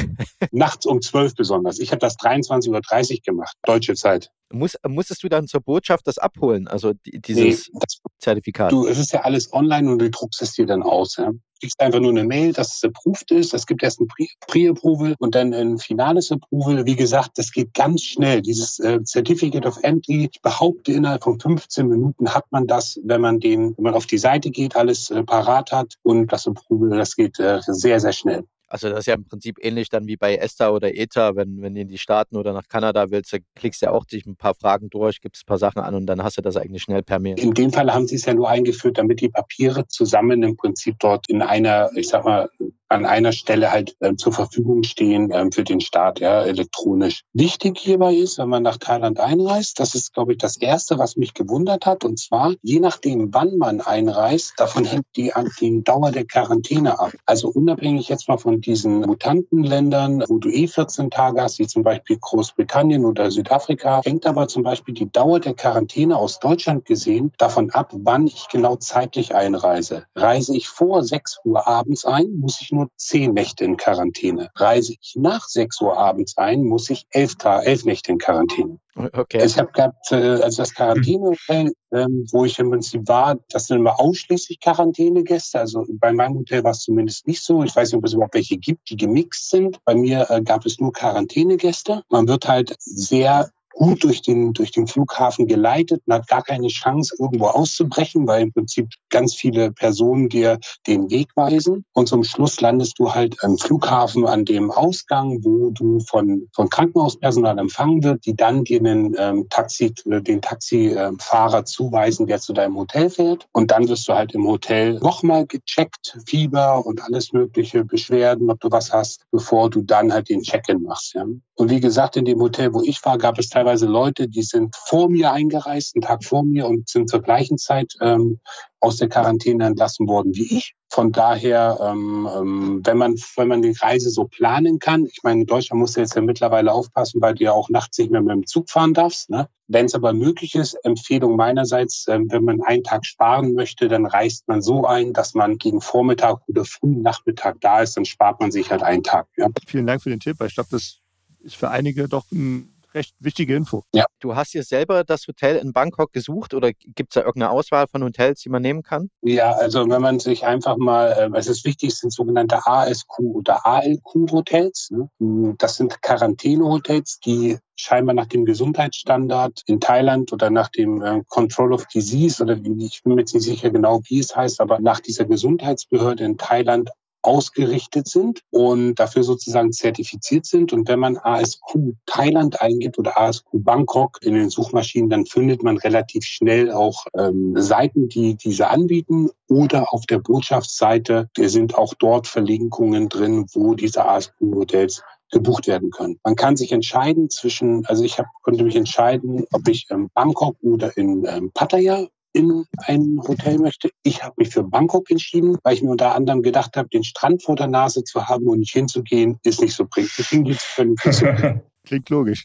[0.52, 1.78] Nachts um zwölf besonders.
[1.78, 4.30] Ich habe das 23.30 Uhr gemacht, deutsche Zeit.
[4.52, 8.70] Muss, musstest du dann zur Botschaft das abholen, also dieses nee, das, Zertifikat?
[8.70, 11.16] Du, es ist ja alles online und du druckst es dir dann aus.
[11.16, 11.30] Ja?
[11.62, 13.54] Kriegst einfach nur eine Mail, dass es approved ist.
[13.54, 14.09] Es gibt erst ein
[14.49, 16.87] Pre-Approval und dann ein finales Approval.
[16.87, 18.42] Wie gesagt, das geht ganz schnell.
[18.42, 23.21] Dieses äh, Certificate of Entry, ich behaupte, innerhalb von 15 Minuten hat man das, wenn
[23.21, 26.99] man den, wenn man auf die Seite geht, alles äh, parat hat und das Approval,
[26.99, 28.42] das geht äh, sehr, sehr schnell.
[28.72, 31.74] Also das ist ja im Prinzip ähnlich dann wie bei ESTA oder ETA, wenn, wenn
[31.74, 34.54] du in die Staaten oder nach Kanada willst, klickst du ja auch dich ein paar
[34.54, 37.18] Fragen durch, gibst ein paar Sachen an und dann hast du das eigentlich schnell per
[37.18, 37.38] Mail.
[37.38, 40.96] In dem Fall haben sie es ja nur eingeführt, damit die Papiere zusammen im Prinzip
[41.00, 42.48] dort in einer, ich sag mal,
[42.92, 47.22] an einer Stelle halt äh, zur Verfügung stehen äh, für den Staat, ja, elektronisch.
[47.33, 51.16] Wichtig hierbei ist, wenn man nach Thailand einreist, das ist, glaube ich, das Erste, was
[51.16, 56.12] mich gewundert hat, und zwar, je nachdem, wann man einreist, davon hängt die, die Dauer
[56.12, 57.12] der Quarantäne ab.
[57.26, 61.83] Also unabhängig jetzt mal von diesen Mutantenländern, wo du eh 14 Tage hast, wie zum
[61.83, 67.33] Beispiel Großbritannien oder Südafrika, hängt aber zum Beispiel die Dauer der Quarantäne aus Deutschland gesehen
[67.38, 70.05] davon ab, wann ich genau zeitlich einreise.
[70.14, 74.51] Reise ich vor 6 Uhr abends ein, muss ich nur nur zehn Nächte in Quarantäne.
[74.57, 78.79] Reise ich nach sechs Uhr abends ein, muss ich elf, elf Nächte in Quarantäne.
[78.95, 79.45] Okay.
[79.45, 83.79] Ich habe gehabt, äh, also das Quarantänehotel, ähm, wo ich im Prinzip war, das sind
[83.79, 85.59] immer ausschließlich Quarantänegäste.
[85.59, 87.62] Also bei meinem Hotel war es zumindest nicht so.
[87.62, 89.79] Ich weiß nicht, ob es überhaupt welche gibt, die gemixt sind.
[89.85, 92.03] Bei mir äh, gab es nur Quarantänegäste.
[92.11, 96.68] Man wird halt sehr gut durch den, durch den Flughafen geleitet und hat gar keine
[96.68, 101.85] Chance, irgendwo auszubrechen, weil im Prinzip ganz viele Personen dir den Weg weisen.
[101.92, 106.68] Und zum Schluss landest du halt am Flughafen an dem Ausgang, wo du von, von
[106.68, 112.76] Krankenhauspersonal empfangen wird, die dann dir den ähm, Taxi, den Taxifahrer zuweisen, der zu deinem
[112.76, 113.48] Hotel fährt.
[113.52, 118.61] Und dann wirst du halt im Hotel nochmal gecheckt, Fieber und alles mögliche Beschwerden, ob
[118.61, 121.14] du was hast, bevor du dann halt den Check-in machst.
[121.14, 121.24] Ja.
[121.62, 124.75] Und wie gesagt, in dem Hotel, wo ich war, gab es teilweise Leute, die sind
[124.75, 128.40] vor mir eingereist, einen Tag vor mir und sind zur gleichen Zeit ähm,
[128.81, 130.75] aus der Quarantäne entlassen worden wie ich.
[130.90, 135.42] Von daher, ähm, ähm, wenn man wenn man die Reise so planen kann, ich meine,
[135.42, 138.22] in Deutschland musst du jetzt ja mittlerweile aufpassen, weil du ja auch nachts nicht mehr
[138.22, 139.31] mit dem Zug fahren darfst.
[139.31, 139.46] Ne?
[139.68, 144.07] Wenn es aber möglich ist, Empfehlung meinerseits, ähm, wenn man einen Tag sparen möchte, dann
[144.07, 148.40] reist man so ein, dass man gegen Vormittag oder frühen Nachmittag da ist, dann spart
[148.40, 149.29] man sich halt einen Tag.
[149.37, 149.46] Ja?
[149.64, 150.38] Vielen Dank für den Tipp.
[150.42, 150.98] Ich glaube, das
[151.42, 153.85] ist für einige doch ein recht wichtige Info.
[153.94, 154.05] Ja.
[154.20, 157.87] Du hast dir selber das Hotel in Bangkok gesucht oder gibt es da irgendeine Auswahl
[157.87, 159.11] von Hotels, die man nehmen kann?
[159.22, 163.66] Ja, also wenn man sich einfach mal, ähm, es ist wichtig, sind sogenannte ASQ oder
[163.66, 164.90] ALQ-Hotels.
[164.90, 165.09] Ne?
[165.18, 171.22] Hm, das sind Quarantänehotels, die scheinbar nach dem Gesundheitsstandard in Thailand oder nach dem äh,
[171.28, 174.78] Control of Disease oder ich bin mir jetzt nicht sicher genau, wie es heißt, aber
[174.81, 176.90] nach dieser Gesundheitsbehörde in Thailand
[177.22, 180.72] ausgerichtet sind und dafür sozusagen zertifiziert sind.
[180.72, 185.78] Und wenn man ASQ Thailand eingibt oder ASQ Bangkok in den Suchmaschinen, dann findet man
[185.78, 189.30] relativ schnell auch ähm, Seiten, die diese anbieten.
[189.48, 196.20] Oder auf der Botschaftsseite sind auch dort Verlinkungen drin, wo diese ASQ-Hotels gebucht werden können.
[196.22, 200.56] Man kann sich entscheiden zwischen, also ich hab, konnte mich entscheiden, ob ich in Bangkok
[200.62, 203.90] oder in ähm, Pattaya in ein Hotel möchte.
[204.03, 207.42] Ich habe mich für Bangkok entschieden, weil ich mir unter anderem gedacht habe, den Strand
[207.42, 210.11] vor der Nase zu haben und nicht hinzugehen, ist nicht so bringt.
[211.85, 212.45] Klingt logisch.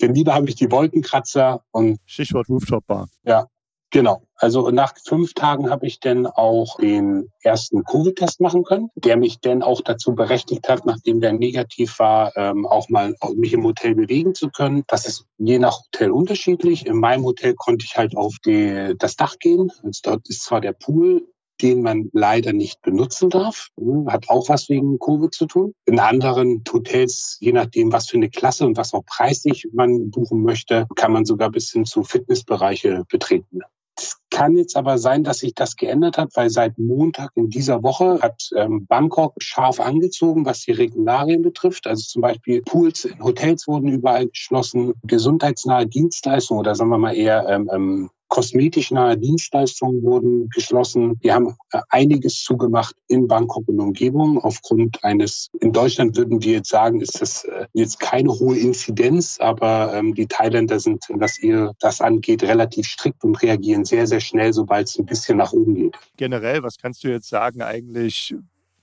[0.00, 3.08] Denn lieber habe ich die Wolkenkratzer und Stichwort Rooftop Bar.
[3.24, 3.46] Ja,
[3.94, 4.24] Genau.
[4.34, 9.38] Also nach fünf Tagen habe ich dann auch den ersten Covid-Test machen können, der mich
[9.38, 13.94] dann auch dazu berechtigt hat, nachdem der negativ war, ähm, auch mal mich im Hotel
[13.94, 14.82] bewegen zu können.
[14.88, 16.86] Das ist je nach Hotel unterschiedlich.
[16.86, 19.70] In meinem Hotel konnte ich halt auf die, das Dach gehen.
[19.84, 21.28] Also dort ist zwar der Pool,
[21.62, 23.68] den man leider nicht benutzen darf.
[24.08, 25.72] Hat auch was wegen Covid zu tun.
[25.84, 30.42] In anderen Hotels, je nachdem, was für eine Klasse und was auch preislich man buchen
[30.42, 33.60] möchte, kann man sogar bis hin zu Fitnessbereiche betreten.
[33.96, 37.82] Es kann jetzt aber sein, dass sich das geändert hat, weil seit Montag in dieser
[37.82, 41.86] Woche hat ähm, Bangkok scharf angezogen, was die Regularien betrifft.
[41.86, 47.14] Also zum Beispiel Pools in Hotels wurden überall geschlossen, gesundheitsnahe Dienstleistungen oder sagen wir mal
[47.14, 51.18] eher ähm, ähm, kosmetisch nahe Dienstleistungen wurden geschlossen.
[51.20, 56.54] Wir haben äh, einiges zugemacht in Bangkok und Umgebung aufgrund eines, in Deutschland würden wir
[56.54, 61.38] jetzt sagen, ist das äh, jetzt keine hohe Inzidenz, aber ähm, die Thailänder sind, was
[61.38, 65.52] ihr das angeht, relativ strikt und reagieren sehr, sehr schnell, sobald es ein bisschen nach
[65.52, 65.96] oben geht.
[66.16, 68.34] Generell, was kannst du jetzt sagen eigentlich,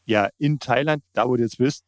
[0.05, 1.83] ja, in Thailand, da wo du jetzt bist,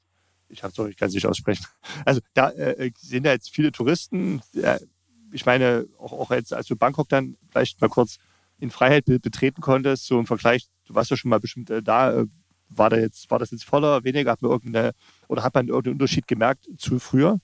[0.49, 1.65] ich habe es nicht ganz nicht aussprechen.
[2.06, 4.41] Also da äh, sind da jetzt viele Touristen.
[4.56, 4.80] Äh,
[5.33, 8.17] ich meine, auch, auch jetzt, als du Bangkok dann vielleicht mal kurz
[8.59, 12.21] in Freiheit betreten konntest, so im Vergleich, du warst ja schon mal bestimmt äh, da,
[12.21, 12.25] äh,
[12.69, 14.93] war, da jetzt, war das jetzt voller, weniger, hat man irgendeine,
[15.27, 17.39] oder hat man irgendeinen Unterschied gemerkt zu früher?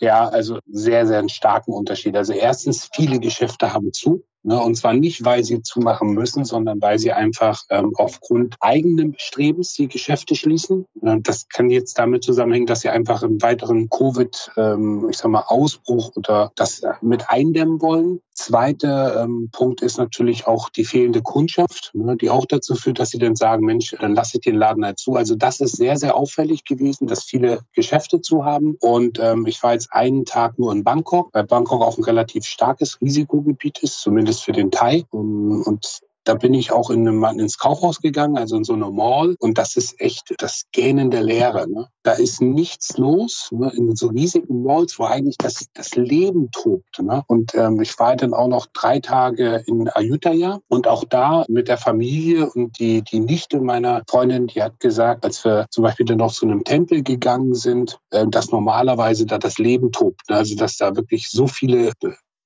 [0.00, 2.16] Ja, also sehr, sehr einen starken Unterschied.
[2.16, 4.24] Also erstens, viele Geschäfte haben zu.
[4.46, 9.10] Ne, und zwar nicht, weil sie zumachen müssen, sondern weil sie einfach ähm, aufgrund eigenen
[9.10, 10.86] Bestrebens die Geschäfte schließen.
[10.94, 15.46] Das kann jetzt damit zusammenhängen, dass sie einfach einen weiteren Covid, ähm, ich sag mal,
[15.48, 18.20] Ausbruch oder das mit eindämmen wollen.
[18.34, 23.10] Zweiter ähm, Punkt ist natürlich auch die fehlende Kundschaft, ne, die auch dazu führt, dass
[23.10, 25.14] sie dann sagen, Mensch, dann lasse ich den Laden halt zu.
[25.14, 28.76] Also das ist sehr, sehr auffällig gewesen, dass viele Geschäfte zu haben.
[28.80, 32.44] Und ähm, ich war jetzt einen Tag nur in Bangkok, weil Bangkok auch ein relativ
[32.44, 35.04] starkes Risikogebiet ist, zumindest für den Thai.
[35.10, 39.36] Und da bin ich auch in einem, ins Kaufhaus gegangen, also in so eine Mall.
[39.38, 41.70] Und das ist echt das Gähnen der Leere.
[41.70, 41.88] Ne?
[42.02, 43.72] Da ist nichts los ne?
[43.76, 47.00] in so riesigen Malls, wo eigentlich das, das Leben tobt.
[47.00, 47.22] Ne?
[47.28, 51.68] Und ähm, ich war dann auch noch drei Tage in Ayutthaya und auch da mit
[51.68, 56.06] der Familie und die, die Nichte meiner Freundin, die hat gesagt, als wir zum Beispiel
[56.06, 60.28] dann noch zu einem Tempel gegangen sind, äh, dass normalerweise da das Leben tobt.
[60.28, 60.36] Ne?
[60.36, 61.92] Also dass da wirklich so viele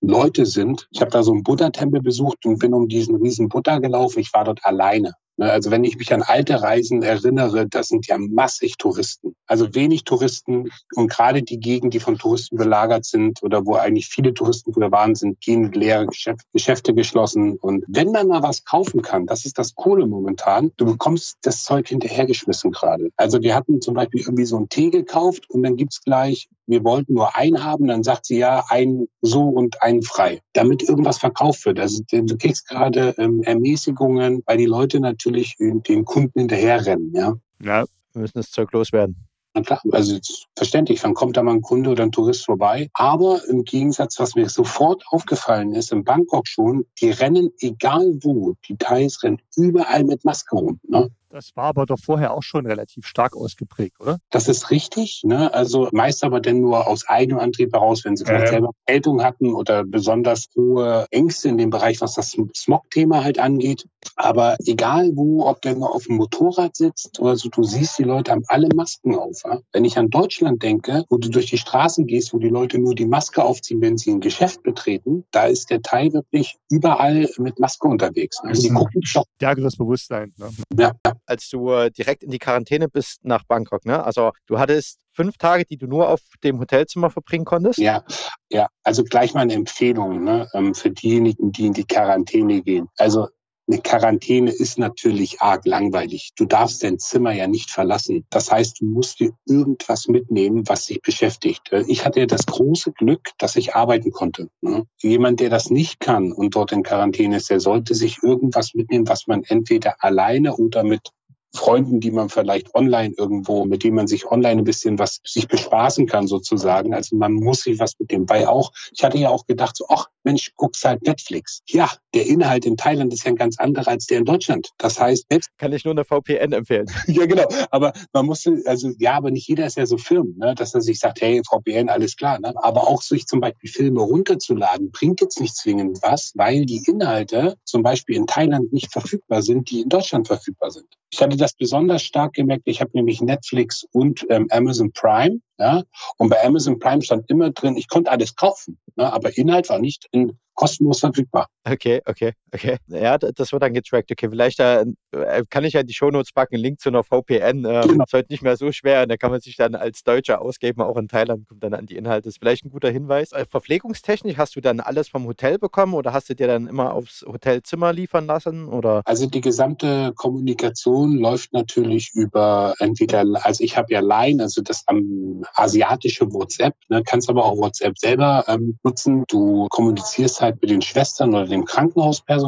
[0.00, 0.88] Leute sind.
[0.90, 4.20] Ich habe da so einen Buddha-Tempel besucht und bin um diesen riesen Buddha gelaufen.
[4.20, 5.14] Ich war dort alleine.
[5.36, 9.34] Ne, also wenn ich mich an alte Reisen erinnere, das sind ja massig Touristen.
[9.46, 14.08] Also wenig Touristen und gerade die Gegend, die von Touristen belagert sind oder wo eigentlich
[14.08, 16.06] viele Touristen früher waren, sind gehen leere
[16.52, 17.56] Geschäfte geschlossen.
[17.58, 21.64] Und wenn man mal was kaufen kann, das ist das Coole momentan, du bekommst das
[21.64, 23.10] Zeug hinterhergeschmissen gerade.
[23.16, 26.84] Also wir hatten zum Beispiel irgendwie so einen Tee gekauft und dann gibt's gleich wir
[26.84, 31.18] wollten nur einen haben, dann sagt sie ja, einen so und einen frei, damit irgendwas
[31.18, 31.80] verkauft wird.
[31.80, 37.12] Also du kriegst gerade ähm, Ermäßigungen, weil die Leute natürlich den Kunden hinterherrennen.
[37.14, 39.16] Ja, ja wir müssen das Zeug loswerden.
[39.54, 40.16] Na klar, also
[40.56, 42.88] verständlich, dann kommt da mal ein Kunde oder ein Tourist vorbei.
[42.94, 48.54] Aber im Gegensatz, was mir sofort aufgefallen ist, in Bangkok schon, die rennen egal wo,
[48.68, 50.78] die Thais rennen überall mit Maske rum.
[50.86, 51.10] Ne?
[51.32, 54.18] Das war aber doch vorher auch schon relativ stark ausgeprägt, oder?
[54.30, 55.22] Das ist richtig.
[55.24, 55.54] Ne?
[55.54, 58.50] Also meist aber denn nur aus eigenem Antrieb heraus, wenn sie vielleicht äh.
[58.50, 63.86] selber Erkältung hatten oder besonders hohe Ängste in dem Bereich, was das Smog-Thema halt angeht.
[64.16, 68.04] Aber egal wo, ob der nur auf dem Motorrad sitzt oder so, du siehst, die
[68.04, 69.39] Leute haben alle Masken auf.
[69.44, 69.58] Ja?
[69.72, 72.94] Wenn ich an Deutschland denke, wo du durch die Straßen gehst, wo die Leute nur
[72.94, 77.58] die Maske aufziehen, wenn sie ein Geschäft betreten, da ist der Teil wirklich überall mit
[77.58, 78.38] Maske unterwegs.
[78.42, 79.24] Also die gucken schon.
[79.36, 80.32] Stärkeres Bewusstsein.
[80.38, 80.50] Ne?
[80.78, 80.92] Ja
[81.30, 83.86] als du äh, direkt in die Quarantäne bist nach Bangkok.
[83.86, 84.02] Ne?
[84.04, 87.78] Also du hattest fünf Tage, die du nur auf dem Hotelzimmer verbringen konntest?
[87.78, 88.04] Ja,
[88.50, 88.66] ja.
[88.82, 92.88] Also gleich mal eine Empfehlung ne, ähm, für diejenigen, die in die Quarantäne gehen.
[92.96, 93.28] Also
[93.70, 96.32] eine Quarantäne ist natürlich arg langweilig.
[96.34, 98.26] Du darfst dein Zimmer ja nicht verlassen.
[98.28, 101.70] Das heißt, du musst dir irgendwas mitnehmen, was dich beschäftigt.
[101.86, 104.48] Ich hatte ja das große Glück, dass ich arbeiten konnte.
[104.60, 104.86] Ne?
[104.98, 109.06] Jemand, der das nicht kann und dort in Quarantäne ist, der sollte sich irgendwas mitnehmen,
[109.06, 111.10] was man entweder alleine oder mit
[111.52, 115.48] Freunden, die man vielleicht online irgendwo, mit denen man sich online ein bisschen was sich
[115.48, 116.94] bespaßen kann sozusagen.
[116.94, 118.72] Also man muss sich was mit dem bei auch.
[118.92, 121.62] Ich hatte ja auch gedacht, so, ach Mensch, guckst halt Netflix.
[121.66, 124.70] Ja, der Inhalt in Thailand ist ja ein ganz anderer als der in Deutschland.
[124.78, 126.86] Das heißt, Netflix kann ich nur eine VPN empfehlen.
[127.06, 127.48] ja, genau.
[127.70, 130.82] Aber man musste, also ja, aber nicht jeder ist ja so firm, ne, dass er
[130.82, 132.38] sich sagt, hey, VPN, alles klar.
[132.40, 132.52] Ne?
[132.56, 137.56] Aber auch sich zum Beispiel Filme runterzuladen, bringt jetzt nicht zwingend was, weil die Inhalte
[137.64, 140.99] zum Beispiel in Thailand nicht verfügbar sind, die in Deutschland verfügbar sind.
[141.12, 142.62] Ich hatte das besonders stark gemerkt.
[142.66, 145.40] Ich habe nämlich Netflix und ähm, Amazon Prime.
[145.58, 145.82] Ja,
[146.16, 149.78] und bei Amazon Prime stand immer drin, ich konnte alles kaufen, ne, aber Inhalt war
[149.78, 151.48] nicht in kostenlos verfügbar.
[151.68, 152.76] Okay, okay, okay.
[152.88, 154.10] Ja, das wird dann getrackt.
[154.10, 157.64] Okay, vielleicht äh, äh, kann ich ja die Shownotes packen, einen Link zu einer VPN.
[157.64, 158.04] Äh, genau.
[158.04, 159.06] Ist heute nicht mehr so schwer.
[159.06, 161.96] Da kann man sich dann als Deutscher ausgeben, auch in Thailand kommt dann an die
[161.96, 162.24] Inhalte.
[162.24, 163.32] Das ist vielleicht ein guter Hinweis.
[163.32, 166.92] Äh, verpflegungstechnisch hast du dann alles vom Hotel bekommen oder hast du dir dann immer
[166.92, 168.68] aufs Hotelzimmer liefern lassen?
[168.68, 169.00] Oder?
[169.06, 174.84] Also die gesamte Kommunikation läuft natürlich über entweder, also ich habe ja Line, also das
[174.90, 179.24] um, asiatische WhatsApp, ne, kannst aber auch WhatsApp selber ähm, nutzen.
[179.28, 182.39] Du kommunizierst halt halt mit den Schwestern oder dem Krankenhauspersonal,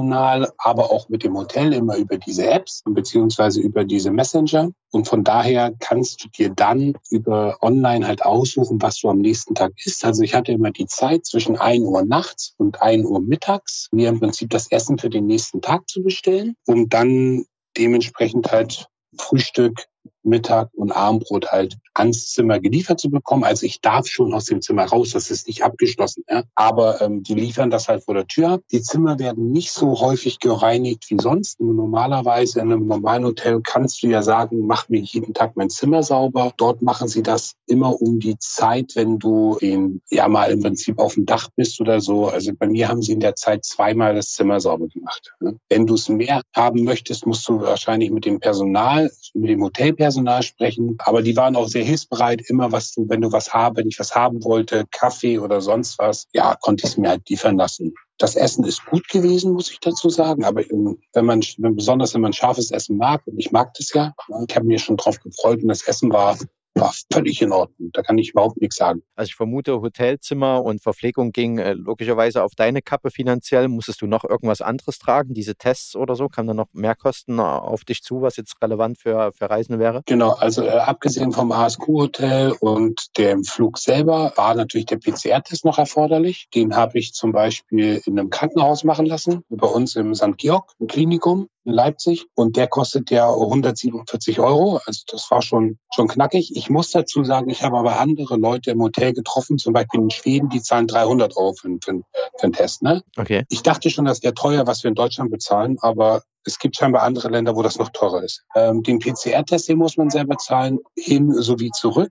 [0.58, 4.70] aber auch mit dem Hotel immer über diese Apps beziehungsweise über diese Messenger.
[4.90, 9.54] Und von daher kannst du dir dann über online halt aussuchen, was du am nächsten
[9.54, 10.04] Tag isst.
[10.04, 14.08] Also ich hatte immer die Zeit zwischen 1 Uhr nachts und 1 Uhr mittags, mir
[14.08, 17.44] im Prinzip das Essen für den nächsten Tag zu bestellen, um dann
[17.76, 18.86] dementsprechend halt
[19.18, 19.86] Frühstück,
[20.24, 23.44] Mittag und Abendbrot halt ans Zimmer geliefert zu bekommen.
[23.44, 26.24] Also ich darf schon aus dem Zimmer raus, das ist nicht abgeschlossen.
[26.28, 26.44] Ja?
[26.54, 28.60] Aber ähm, die liefern das halt vor der Tür.
[28.70, 31.60] Die Zimmer werden nicht so häufig gereinigt wie sonst.
[31.60, 36.02] Normalerweise in einem normalen Hotel kannst du ja sagen, mach mir jeden Tag mein Zimmer
[36.02, 36.52] sauber.
[36.56, 40.98] Dort machen sie das immer um die Zeit, wenn du in, ja mal im Prinzip
[40.98, 42.28] auf dem Dach bist oder so.
[42.28, 45.32] Also bei mir haben sie in der Zeit zweimal das Zimmer sauber gemacht.
[45.40, 45.52] Ja?
[45.68, 49.62] Wenn du es mehr haben möchtest, musst du wahrscheinlich mit dem Personal, mit dem
[49.96, 50.96] Personal sprechen.
[50.98, 52.42] Aber die waren auch sehr hilfsbereit.
[52.48, 55.98] Immer was du, wenn du was haben, wenn ich was haben wollte, Kaffee oder sonst
[55.98, 57.94] was, ja, konnte ich es mir halt liefern lassen.
[58.18, 60.44] Das Essen ist gut gewesen, muss ich dazu sagen.
[60.44, 64.14] Aber wenn man, besonders wenn man scharfes Essen mag, und ich mag das ja,
[64.48, 66.36] ich habe mir schon drauf gefreut und das Essen war
[66.74, 67.90] war völlig in Ordnung.
[67.92, 69.02] Da kann ich überhaupt nichts sagen.
[69.14, 73.68] Also ich vermute, Hotelzimmer und Verpflegung ging äh, logischerweise auf deine Kappe finanziell.
[73.68, 75.34] Musstest du noch irgendwas anderes tragen?
[75.34, 76.28] Diese Tests oder so?
[76.28, 80.02] Kamen da noch Mehrkosten äh, auf dich zu, was jetzt relevant für, für Reisende wäre?
[80.06, 85.78] Genau, also äh, abgesehen vom ASQ-Hotel und dem Flug selber war natürlich der PCR-Test noch
[85.78, 86.48] erforderlich.
[86.54, 90.38] Den habe ich zum Beispiel in einem Krankenhaus machen lassen, bei uns im St.
[90.38, 94.80] Georg, im Klinikum in Leipzig und der kostet ja 147 Euro.
[94.86, 96.56] Also das war schon, schon knackig.
[96.56, 100.10] Ich muss dazu sagen, ich habe aber andere Leute im Hotel getroffen, zum Beispiel in
[100.10, 102.02] Schweden, die zahlen 300 Euro für, für,
[102.38, 102.82] für einen Test.
[102.82, 103.02] Ne?
[103.16, 103.44] Okay.
[103.48, 107.02] Ich dachte schon, das wäre teuer, was wir in Deutschland bezahlen, aber es gibt scheinbar
[107.02, 108.44] andere Länder, wo das noch teurer ist.
[108.54, 112.10] Ähm, den PCR-Test, den muss man selber zahlen, hin sowie zurück.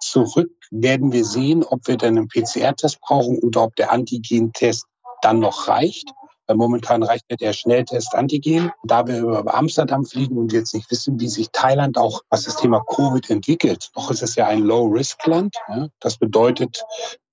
[0.00, 4.84] Zurück werden wir sehen, ob wir dann einen PCR-Test brauchen oder ob der Antigen-Test
[5.22, 6.12] dann noch reicht.
[6.54, 8.70] Momentan reicht mir der Schnelltest Antigen.
[8.84, 12.56] Da wir über Amsterdam fliegen und jetzt nicht wissen, wie sich Thailand auch, was das
[12.56, 15.54] Thema Covid entwickelt, noch ist es ja ein Low-Risk-Land.
[16.00, 16.84] Das bedeutet,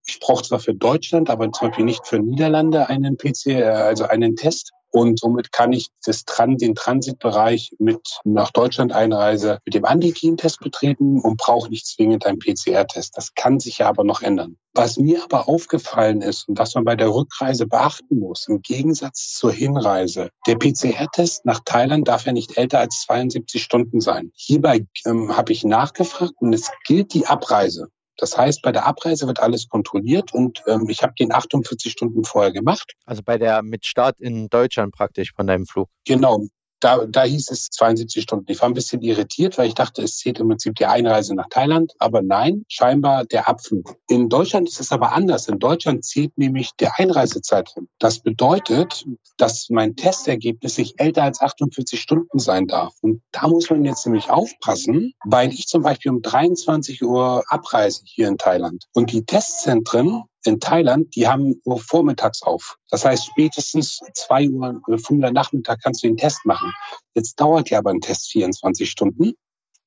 [0.06, 4.36] ich brauche zwar für Deutschland, aber zum Beispiel nicht für Niederlande einen PC, also einen
[4.36, 4.72] Test.
[4.92, 11.20] Und somit kann ich das, den Transitbereich mit nach Deutschland Einreise mit dem Antigen-Test betreten
[11.20, 13.18] und brauche nicht zwingend einen PCR-Test.
[13.18, 14.58] Das kann sich ja aber noch ändern.
[14.74, 19.34] Was mir aber aufgefallen ist und was man bei der Rückreise beachten muss, im Gegensatz
[19.34, 24.32] zur Hinreise, der PCR-Test nach Thailand darf ja nicht älter als 72 Stunden sein.
[24.36, 27.90] Hierbei ähm, habe ich nachgefragt und es gilt die Abreise.
[28.18, 32.24] Das heißt, bei der Abreise wird alles kontrolliert und ähm, ich habe den 48 Stunden
[32.24, 32.94] vorher gemacht.
[33.06, 35.90] Also bei der mit Start in Deutschland praktisch von deinem Flug.
[36.06, 36.48] Genau,
[36.80, 38.52] da, da hieß es 72 Stunden.
[38.52, 41.48] Ich war ein bisschen irritiert, weil ich dachte, es zählt im Prinzip die Einreise nach
[41.50, 41.94] Thailand.
[42.00, 43.96] Aber nein, scheinbar der Abflug.
[44.10, 45.48] In Deutschland ist es aber anders.
[45.48, 47.88] In Deutschland zählt nämlich der Einreisezeitraum.
[48.00, 49.06] Das bedeutet,
[49.38, 52.94] dass mein Testergebnis nicht älter als 48 Stunden sein darf.
[53.02, 58.02] Und da muss man jetzt nämlich aufpassen, weil ich zum Beispiel um 23 Uhr abreise
[58.06, 58.86] hier in Thailand.
[58.94, 62.78] Und die Testzentren in Thailand, die haben nur vormittags auf.
[62.90, 66.74] Das heißt, spätestens zwei Uhr, fünf Uhr Nachmittag kannst du den Test machen.
[67.14, 69.34] Jetzt dauert ja aber ein Test 24 Stunden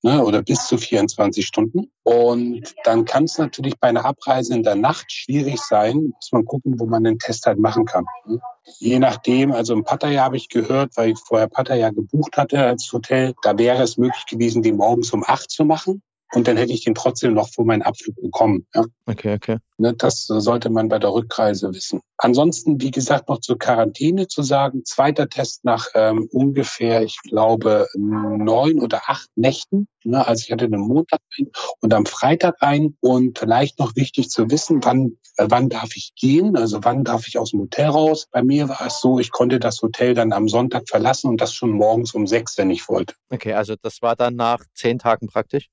[0.03, 1.90] ne, oder bis zu 24 Stunden.
[2.03, 6.44] Und dann kann es natürlich bei einer Abreise in der Nacht schwierig sein, muss man
[6.44, 8.05] gucken, wo man den Test halt machen kann.
[8.27, 8.40] Ne?
[8.79, 12.90] Je nachdem, also in Pattaya habe ich gehört, weil ich vorher Pattaya gebucht hatte als
[12.92, 16.73] Hotel, da wäre es möglich gewesen, den morgens um acht zu machen und dann hätte
[16.73, 18.66] ich den trotzdem noch vor meinen Abflug bekommen.
[18.75, 18.85] Ja.
[19.07, 19.59] Okay, okay.
[19.81, 22.03] Ne, das sollte man bei der Rückreise wissen.
[22.19, 27.87] Ansonsten, wie gesagt, noch zur Quarantäne zu sagen, zweiter Test nach ähm, ungefähr, ich glaube,
[27.97, 29.88] neun oder acht Nächten.
[30.05, 32.99] Ne, also ich hatte den Montag ein und am Freitag ein.
[33.01, 36.59] Und vielleicht noch wichtig zu wissen, wann, äh, wann darf ich gehen?
[36.59, 38.27] Also wann darf ich aus dem Hotel raus?
[38.31, 41.55] Bei mir war es so, ich konnte das Hotel dann am Sonntag verlassen und das
[41.55, 43.14] schon morgens um sechs, wenn ich wollte.
[43.31, 45.71] Okay, also das war dann nach zehn Tagen praktisch?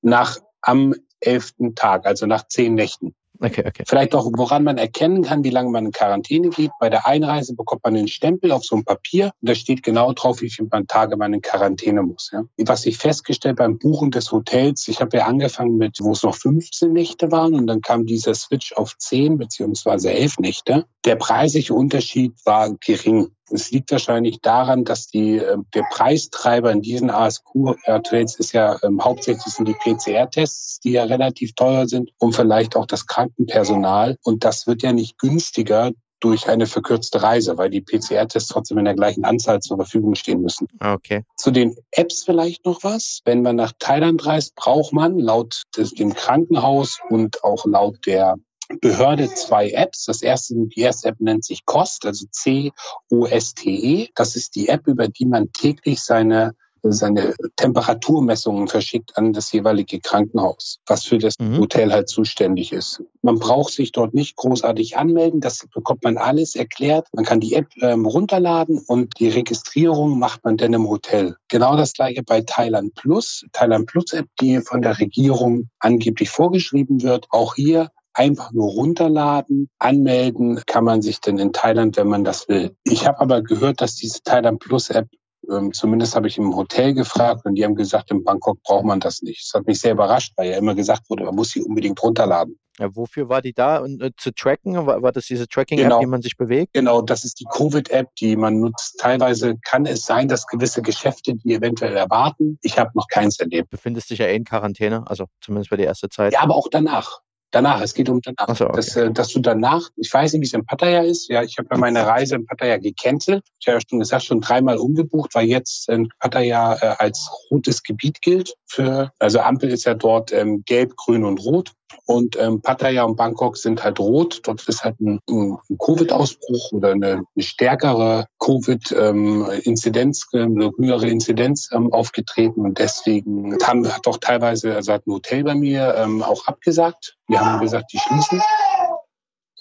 [0.00, 3.14] Nach am elften Tag, also nach zehn Nächten.
[3.44, 3.82] Okay, okay.
[3.86, 6.70] Vielleicht auch, woran man erkennen kann, wie lange man in Quarantäne geht.
[6.78, 10.12] Bei der Einreise bekommt man einen Stempel auf so ein Papier und da steht genau
[10.12, 12.30] drauf, wie viele Tage man in Quarantäne muss.
[12.32, 12.44] Ja.
[12.58, 16.36] Was ich festgestellt beim Buchen des Hotels, ich habe ja angefangen mit, wo es noch
[16.36, 20.84] 15 Nächte waren und dann kam dieser Switch auf 10 beziehungsweise 11 Nächte.
[21.04, 23.32] Der preisliche Unterschied war gering.
[23.52, 29.02] Es liegt wahrscheinlich daran, dass die, äh, der Preistreiber in diesen ASQ-Hotels ist ja ähm,
[29.02, 34.16] hauptsächlich sind die PCR-Tests, die ja relativ teuer sind und vielleicht auch das Krankenpersonal.
[34.22, 38.84] Und das wird ja nicht günstiger durch eine verkürzte Reise, weil die PCR-Tests trotzdem in
[38.84, 40.68] der gleichen Anzahl zur Verfügung stehen müssen.
[40.80, 41.24] Okay.
[41.36, 43.20] Zu den Apps vielleicht noch was.
[43.24, 48.36] Wenn man nach Thailand reist, braucht man laut des, dem Krankenhaus und auch laut der
[48.80, 50.04] Behörde zwei Apps.
[50.04, 54.08] Das erste, die erste App nennt sich COST, also C-O-S-T-E.
[54.14, 60.00] Das ist die App, über die man täglich seine seine Temperaturmessungen verschickt an das jeweilige
[60.00, 61.58] Krankenhaus, was für das mhm.
[61.58, 63.02] Hotel halt zuständig ist.
[63.22, 67.06] Man braucht sich dort nicht großartig anmelden, das bekommt man alles erklärt.
[67.12, 71.36] Man kann die App ähm, runterladen und die Registrierung macht man dann im Hotel.
[71.48, 73.44] Genau das gleiche bei Thailand Plus.
[73.52, 77.26] Thailand Plus App, die von der Regierung angeblich vorgeschrieben wird.
[77.30, 82.48] Auch hier einfach nur runterladen, anmelden kann man sich denn in Thailand, wenn man das
[82.48, 82.76] will.
[82.84, 85.08] Ich habe aber gehört, dass diese Thailand Plus App
[85.50, 89.00] ähm, zumindest habe ich im Hotel gefragt und die haben gesagt, in Bangkok braucht man
[89.00, 89.42] das nicht.
[89.42, 92.58] Das hat mich sehr überrascht, weil ja immer gesagt wurde, man muss sie unbedingt runterladen.
[92.78, 93.78] Ja, wofür war die da?
[93.78, 94.74] Und, äh, zu tracken?
[94.86, 96.00] War, war das diese Tracking-App, genau.
[96.00, 96.72] wie man sich bewegt?
[96.72, 98.98] Genau, das ist die Covid-App, die man nutzt.
[98.98, 102.58] Teilweise kann es sein, dass gewisse Geschäfte die eventuell erwarten.
[102.62, 103.72] Ich habe noch keins erlebt.
[103.72, 106.32] Du befindest dich ja eh in Quarantäne, also zumindest für die erste Zeit.
[106.32, 107.20] Ja, aber auch danach.
[107.52, 108.56] Danach, es geht um danach.
[108.56, 108.76] So, okay.
[108.76, 111.28] dass, äh, dass du danach, ich weiß nicht, wie es in Pattaya ist.
[111.28, 113.44] Ja, ich habe ja meine Reise in Pattaya gecancelt.
[113.60, 117.82] Ich habe ja schon gesagt, schon dreimal umgebucht, weil jetzt in Pattaya äh, als rotes
[117.82, 118.54] Gebiet gilt.
[118.66, 121.72] Für, also Ampel ist ja dort ähm, gelb, grün und rot.
[122.06, 124.40] Und ähm, Pattaya und Bangkok sind halt rot.
[124.44, 131.70] Dort ist halt ein, ein Covid-Ausbruch oder eine, eine stärkere Covid-Inzidenz, ähm, eine höhere Inzidenz
[131.72, 132.62] ähm, aufgetreten.
[132.62, 137.16] Und deswegen haben, hat doch teilweise, also hat ein Hotel bei mir ähm, auch abgesagt.
[137.28, 138.42] Wir haben gesagt, die schließen.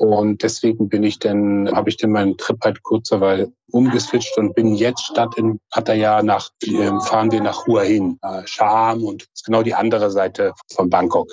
[0.02, 4.74] Und deswegen bin ich dann, habe ich dann meinen Trip halt kurzerweise umgeswitcht und bin
[4.74, 9.46] jetzt statt in Pattaya nach, äh, fahren wir nach Hua Hin, äh, Sham und ist
[9.46, 11.30] genau die andere Seite von Bangkok,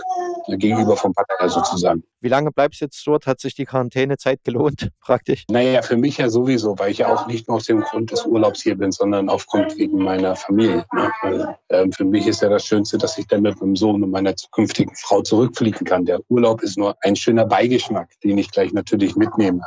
[0.48, 2.04] äh, gegenüber von Pattaya sozusagen.
[2.20, 3.26] Wie lange bleibst du jetzt dort?
[3.26, 5.44] Hat sich die Quarantänezeit gelohnt, praktisch?
[5.50, 8.24] Naja, für mich ja sowieso, weil ich ja auch nicht nur aus dem Grund des
[8.24, 10.84] Urlaubs hier bin, sondern aufgrund wegen meiner Familie.
[10.92, 11.10] Ne?
[11.22, 14.10] Weil, äh, für mich ist ja das Schönste, dass ich dann mit meinem Sohn und
[14.10, 16.04] meiner zukünftigen Frau zurückfliegen kann.
[16.04, 19.60] Der Urlaub ist nur ein schöner Beigeschmack, den ich gleich natürlich mitnehme.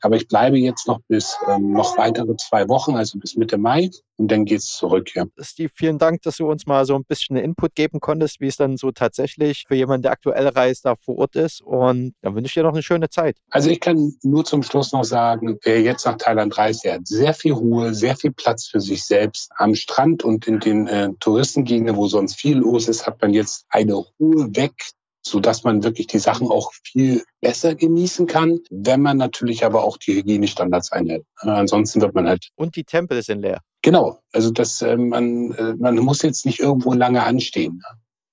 [0.00, 3.90] Aber ich bleibe jetzt noch bis ähm, noch weitere zwei Wochen, also bis Mitte Mai.
[4.16, 5.14] Und dann geht's zurück.
[5.14, 5.24] Ja.
[5.38, 8.56] Steve, vielen Dank, dass du uns mal so ein bisschen Input geben konntest, wie es
[8.56, 11.62] dann so tatsächlich für jemanden, der aktuell reist, da vor Ort ist.
[11.62, 13.38] Und dann wünsche ich dir noch eine schöne Zeit.
[13.48, 17.06] Also ich kann nur zum Schluss noch sagen, wer jetzt nach Thailand reist, der hat
[17.06, 19.50] sehr viel Ruhe, sehr viel Platz für sich selbst.
[19.56, 23.64] Am Strand und in den äh, Touristengegenden, wo sonst viel los ist, hat man jetzt
[23.70, 24.74] eine Ruhe weg,
[25.22, 29.84] so dass man wirklich die Sachen auch viel besser genießen kann, wenn man natürlich aber
[29.84, 31.24] auch die Hygienestandards einhält.
[31.42, 32.48] Äh, ansonsten wird man halt.
[32.56, 33.60] Und die Tempel sind leer.
[33.82, 34.20] Genau.
[34.32, 37.82] Also das, äh, man, äh, man muss jetzt nicht irgendwo lange anstehen.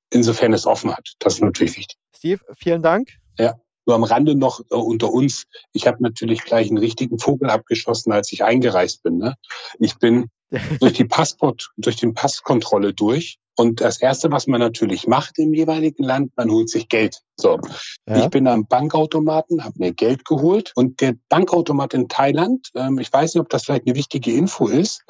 [0.09, 1.15] Insofern es offen hat.
[1.19, 1.97] Das ist natürlich wichtig.
[2.15, 3.09] Steve, vielen Dank.
[3.37, 3.55] Ja.
[3.85, 5.45] Nur am Rande noch äh, unter uns.
[5.73, 9.17] Ich habe natürlich gleich einen richtigen Vogel abgeschossen, als ich eingereist bin.
[9.17, 9.35] Ne?
[9.79, 10.29] Ich bin
[10.79, 15.53] durch die Passport, durch den Passkontrolle durch und das Erste, was man natürlich macht im
[15.53, 17.21] jeweiligen Land, man holt sich Geld.
[17.35, 17.59] So,
[18.07, 18.23] ja.
[18.23, 23.11] ich bin am Bankautomaten, habe mir Geld geholt und der Bankautomat in Thailand, ähm, ich
[23.11, 25.03] weiß nicht, ob das vielleicht eine wichtige Info ist.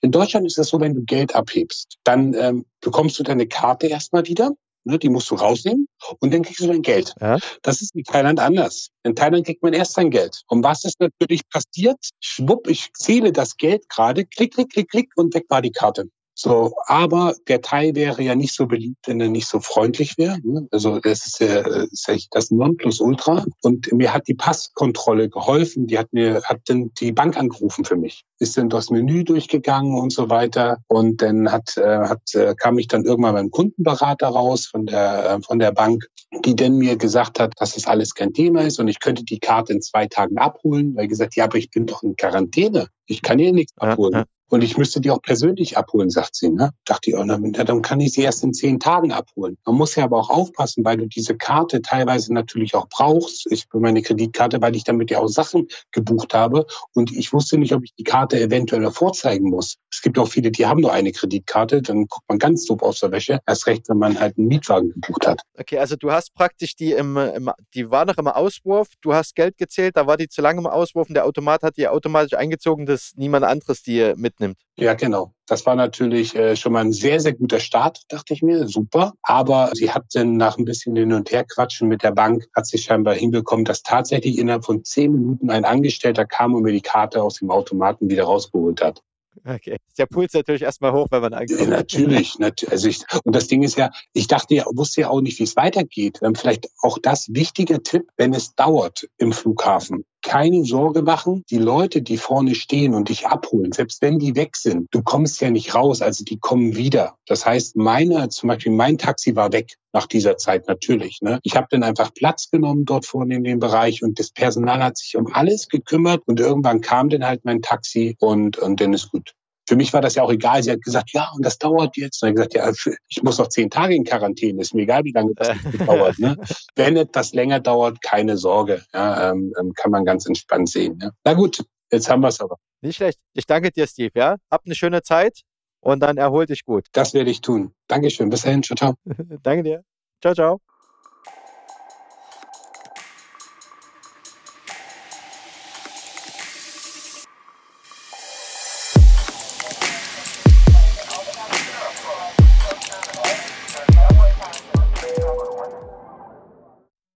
[0.00, 3.86] In Deutschland ist es so, wenn du Geld abhebst, dann ähm, bekommst du deine Karte
[3.86, 4.50] erstmal wieder.
[4.84, 5.86] Ne, die musst du rausnehmen
[6.18, 7.14] und dann kriegst du dein Geld.
[7.20, 7.38] Ja.
[7.62, 8.88] Das ist in Thailand anders.
[9.04, 10.42] In Thailand kriegt man erst sein Geld.
[10.48, 11.98] Und was ist natürlich passiert?
[12.18, 16.08] Schwupp, ich zähle das Geld gerade, klick, klick, klick, klick und weg war die Karte.
[16.34, 20.38] So, aber der Thai wäre ja nicht so beliebt, wenn er nicht so freundlich wäre.
[20.42, 20.66] Ne?
[20.70, 23.44] Also das ist, ja, ist ja das Nonplusultra.
[23.62, 25.86] Und mir hat die Passkontrolle geholfen.
[25.86, 28.24] Die hat mir hat dann die Bank angerufen für mich.
[28.38, 30.78] Ist dann das Menü durchgegangen und so weiter.
[30.88, 35.30] Und dann hat, äh, hat äh, kam ich dann irgendwann beim Kundenberater raus von der
[35.30, 36.06] äh, von der Bank,
[36.46, 39.38] die dann mir gesagt hat, dass das alles kein Thema ist und ich könnte die
[39.38, 40.96] Karte in zwei Tagen abholen.
[40.96, 42.88] Weil gesagt, ja, aber ich bin doch in Quarantäne.
[43.06, 44.12] Ich kann hier nichts abholen.
[44.12, 44.24] Ja, ja.
[44.52, 46.50] Und ich müsste die auch persönlich abholen, sagt sie.
[46.50, 46.72] Ne?
[46.84, 49.56] Dachte ich, oh, dann kann ich sie erst in zehn Tagen abholen.
[49.64, 53.50] Man muss ja aber auch aufpassen, weil du diese Karte teilweise natürlich auch brauchst.
[53.50, 56.66] Ich bin meine Kreditkarte, weil ich damit ja auch Sachen gebucht habe.
[56.92, 59.78] Und ich wusste nicht, ob ich die Karte eventuell vorzeigen muss.
[59.90, 61.80] Es gibt auch viele, die haben nur eine Kreditkarte.
[61.80, 63.38] Dann guckt man ganz doof aus der Wäsche.
[63.46, 65.40] Erst recht, wenn man halt einen Mietwagen gebucht hat.
[65.58, 68.88] Okay, also du hast praktisch die im, im die war noch im Auswurf.
[69.00, 71.78] Du hast Geld gezählt, da war die zu lange im Auswurf und der Automat hat
[71.78, 74.58] die automatisch eingezogen, dass niemand anderes die mitnimmt nimmt.
[74.76, 75.32] Ja, genau.
[75.46, 78.68] Das war natürlich äh, schon mal ein sehr, sehr guter Start, dachte ich mir.
[78.68, 79.14] Super.
[79.22, 82.66] Aber sie hat dann nach ein bisschen hin und her quatschen mit der Bank, hat
[82.66, 86.80] sie scheinbar hinbekommen, dass tatsächlich innerhalb von zehn Minuten ein Angestellter kam und mir die
[86.82, 89.02] Karte aus dem Automaten wieder rausgeholt hat.
[89.44, 89.76] Okay.
[89.98, 91.60] Der Puls natürlich erstmal hoch, wenn man ankommt.
[91.60, 92.36] Ja, natürlich.
[92.68, 95.44] Also ich, und das Ding ist ja, ich dachte ja, wusste ja auch nicht, wie
[95.44, 96.20] es weitergeht.
[96.34, 100.04] Vielleicht auch das wichtige Tipp, wenn es dauert im Flughafen.
[100.22, 101.44] Keine Sorge machen.
[101.50, 105.40] Die Leute, die vorne stehen und dich abholen, selbst wenn die weg sind, du kommst
[105.40, 107.16] ja nicht raus, also die kommen wieder.
[107.26, 111.20] Das heißt, meine, zum Beispiel mein Taxi war weg nach dieser Zeit natürlich.
[111.20, 111.38] Ne?
[111.42, 114.96] Ich habe dann einfach Platz genommen dort vorne in dem Bereich und das Personal hat
[114.96, 119.10] sich um alles gekümmert und irgendwann kam dann halt mein Taxi und, und dann ist
[119.10, 119.34] gut.
[119.72, 120.62] Für mich war das ja auch egal.
[120.62, 122.22] Sie hat gesagt, ja, und das dauert jetzt.
[122.22, 122.70] Und ich gesagt, ja,
[123.08, 124.60] ich muss noch zehn Tage in Quarantäne.
[124.60, 125.48] Ist mir egal, wie lange das
[125.86, 126.18] dauert.
[126.18, 126.36] Ne?
[126.76, 128.82] Wenn etwas länger dauert, keine Sorge.
[128.92, 130.98] Ja, ähm, ähm, kann man ganz entspannt sehen.
[131.00, 131.10] Ja.
[131.24, 132.58] Na gut, jetzt haben wir es aber.
[132.82, 133.18] Nicht schlecht.
[133.32, 134.10] Ich danke dir, Steve.
[134.14, 135.40] Ja, hab eine schöne Zeit
[135.80, 136.84] und dann erhol dich gut.
[136.92, 137.72] Das werde ich tun.
[137.88, 138.28] Dankeschön.
[138.28, 138.62] Bis dahin.
[138.62, 138.94] Ciao, ciao.
[139.42, 139.84] danke dir.
[140.20, 140.71] Ciao, ciao.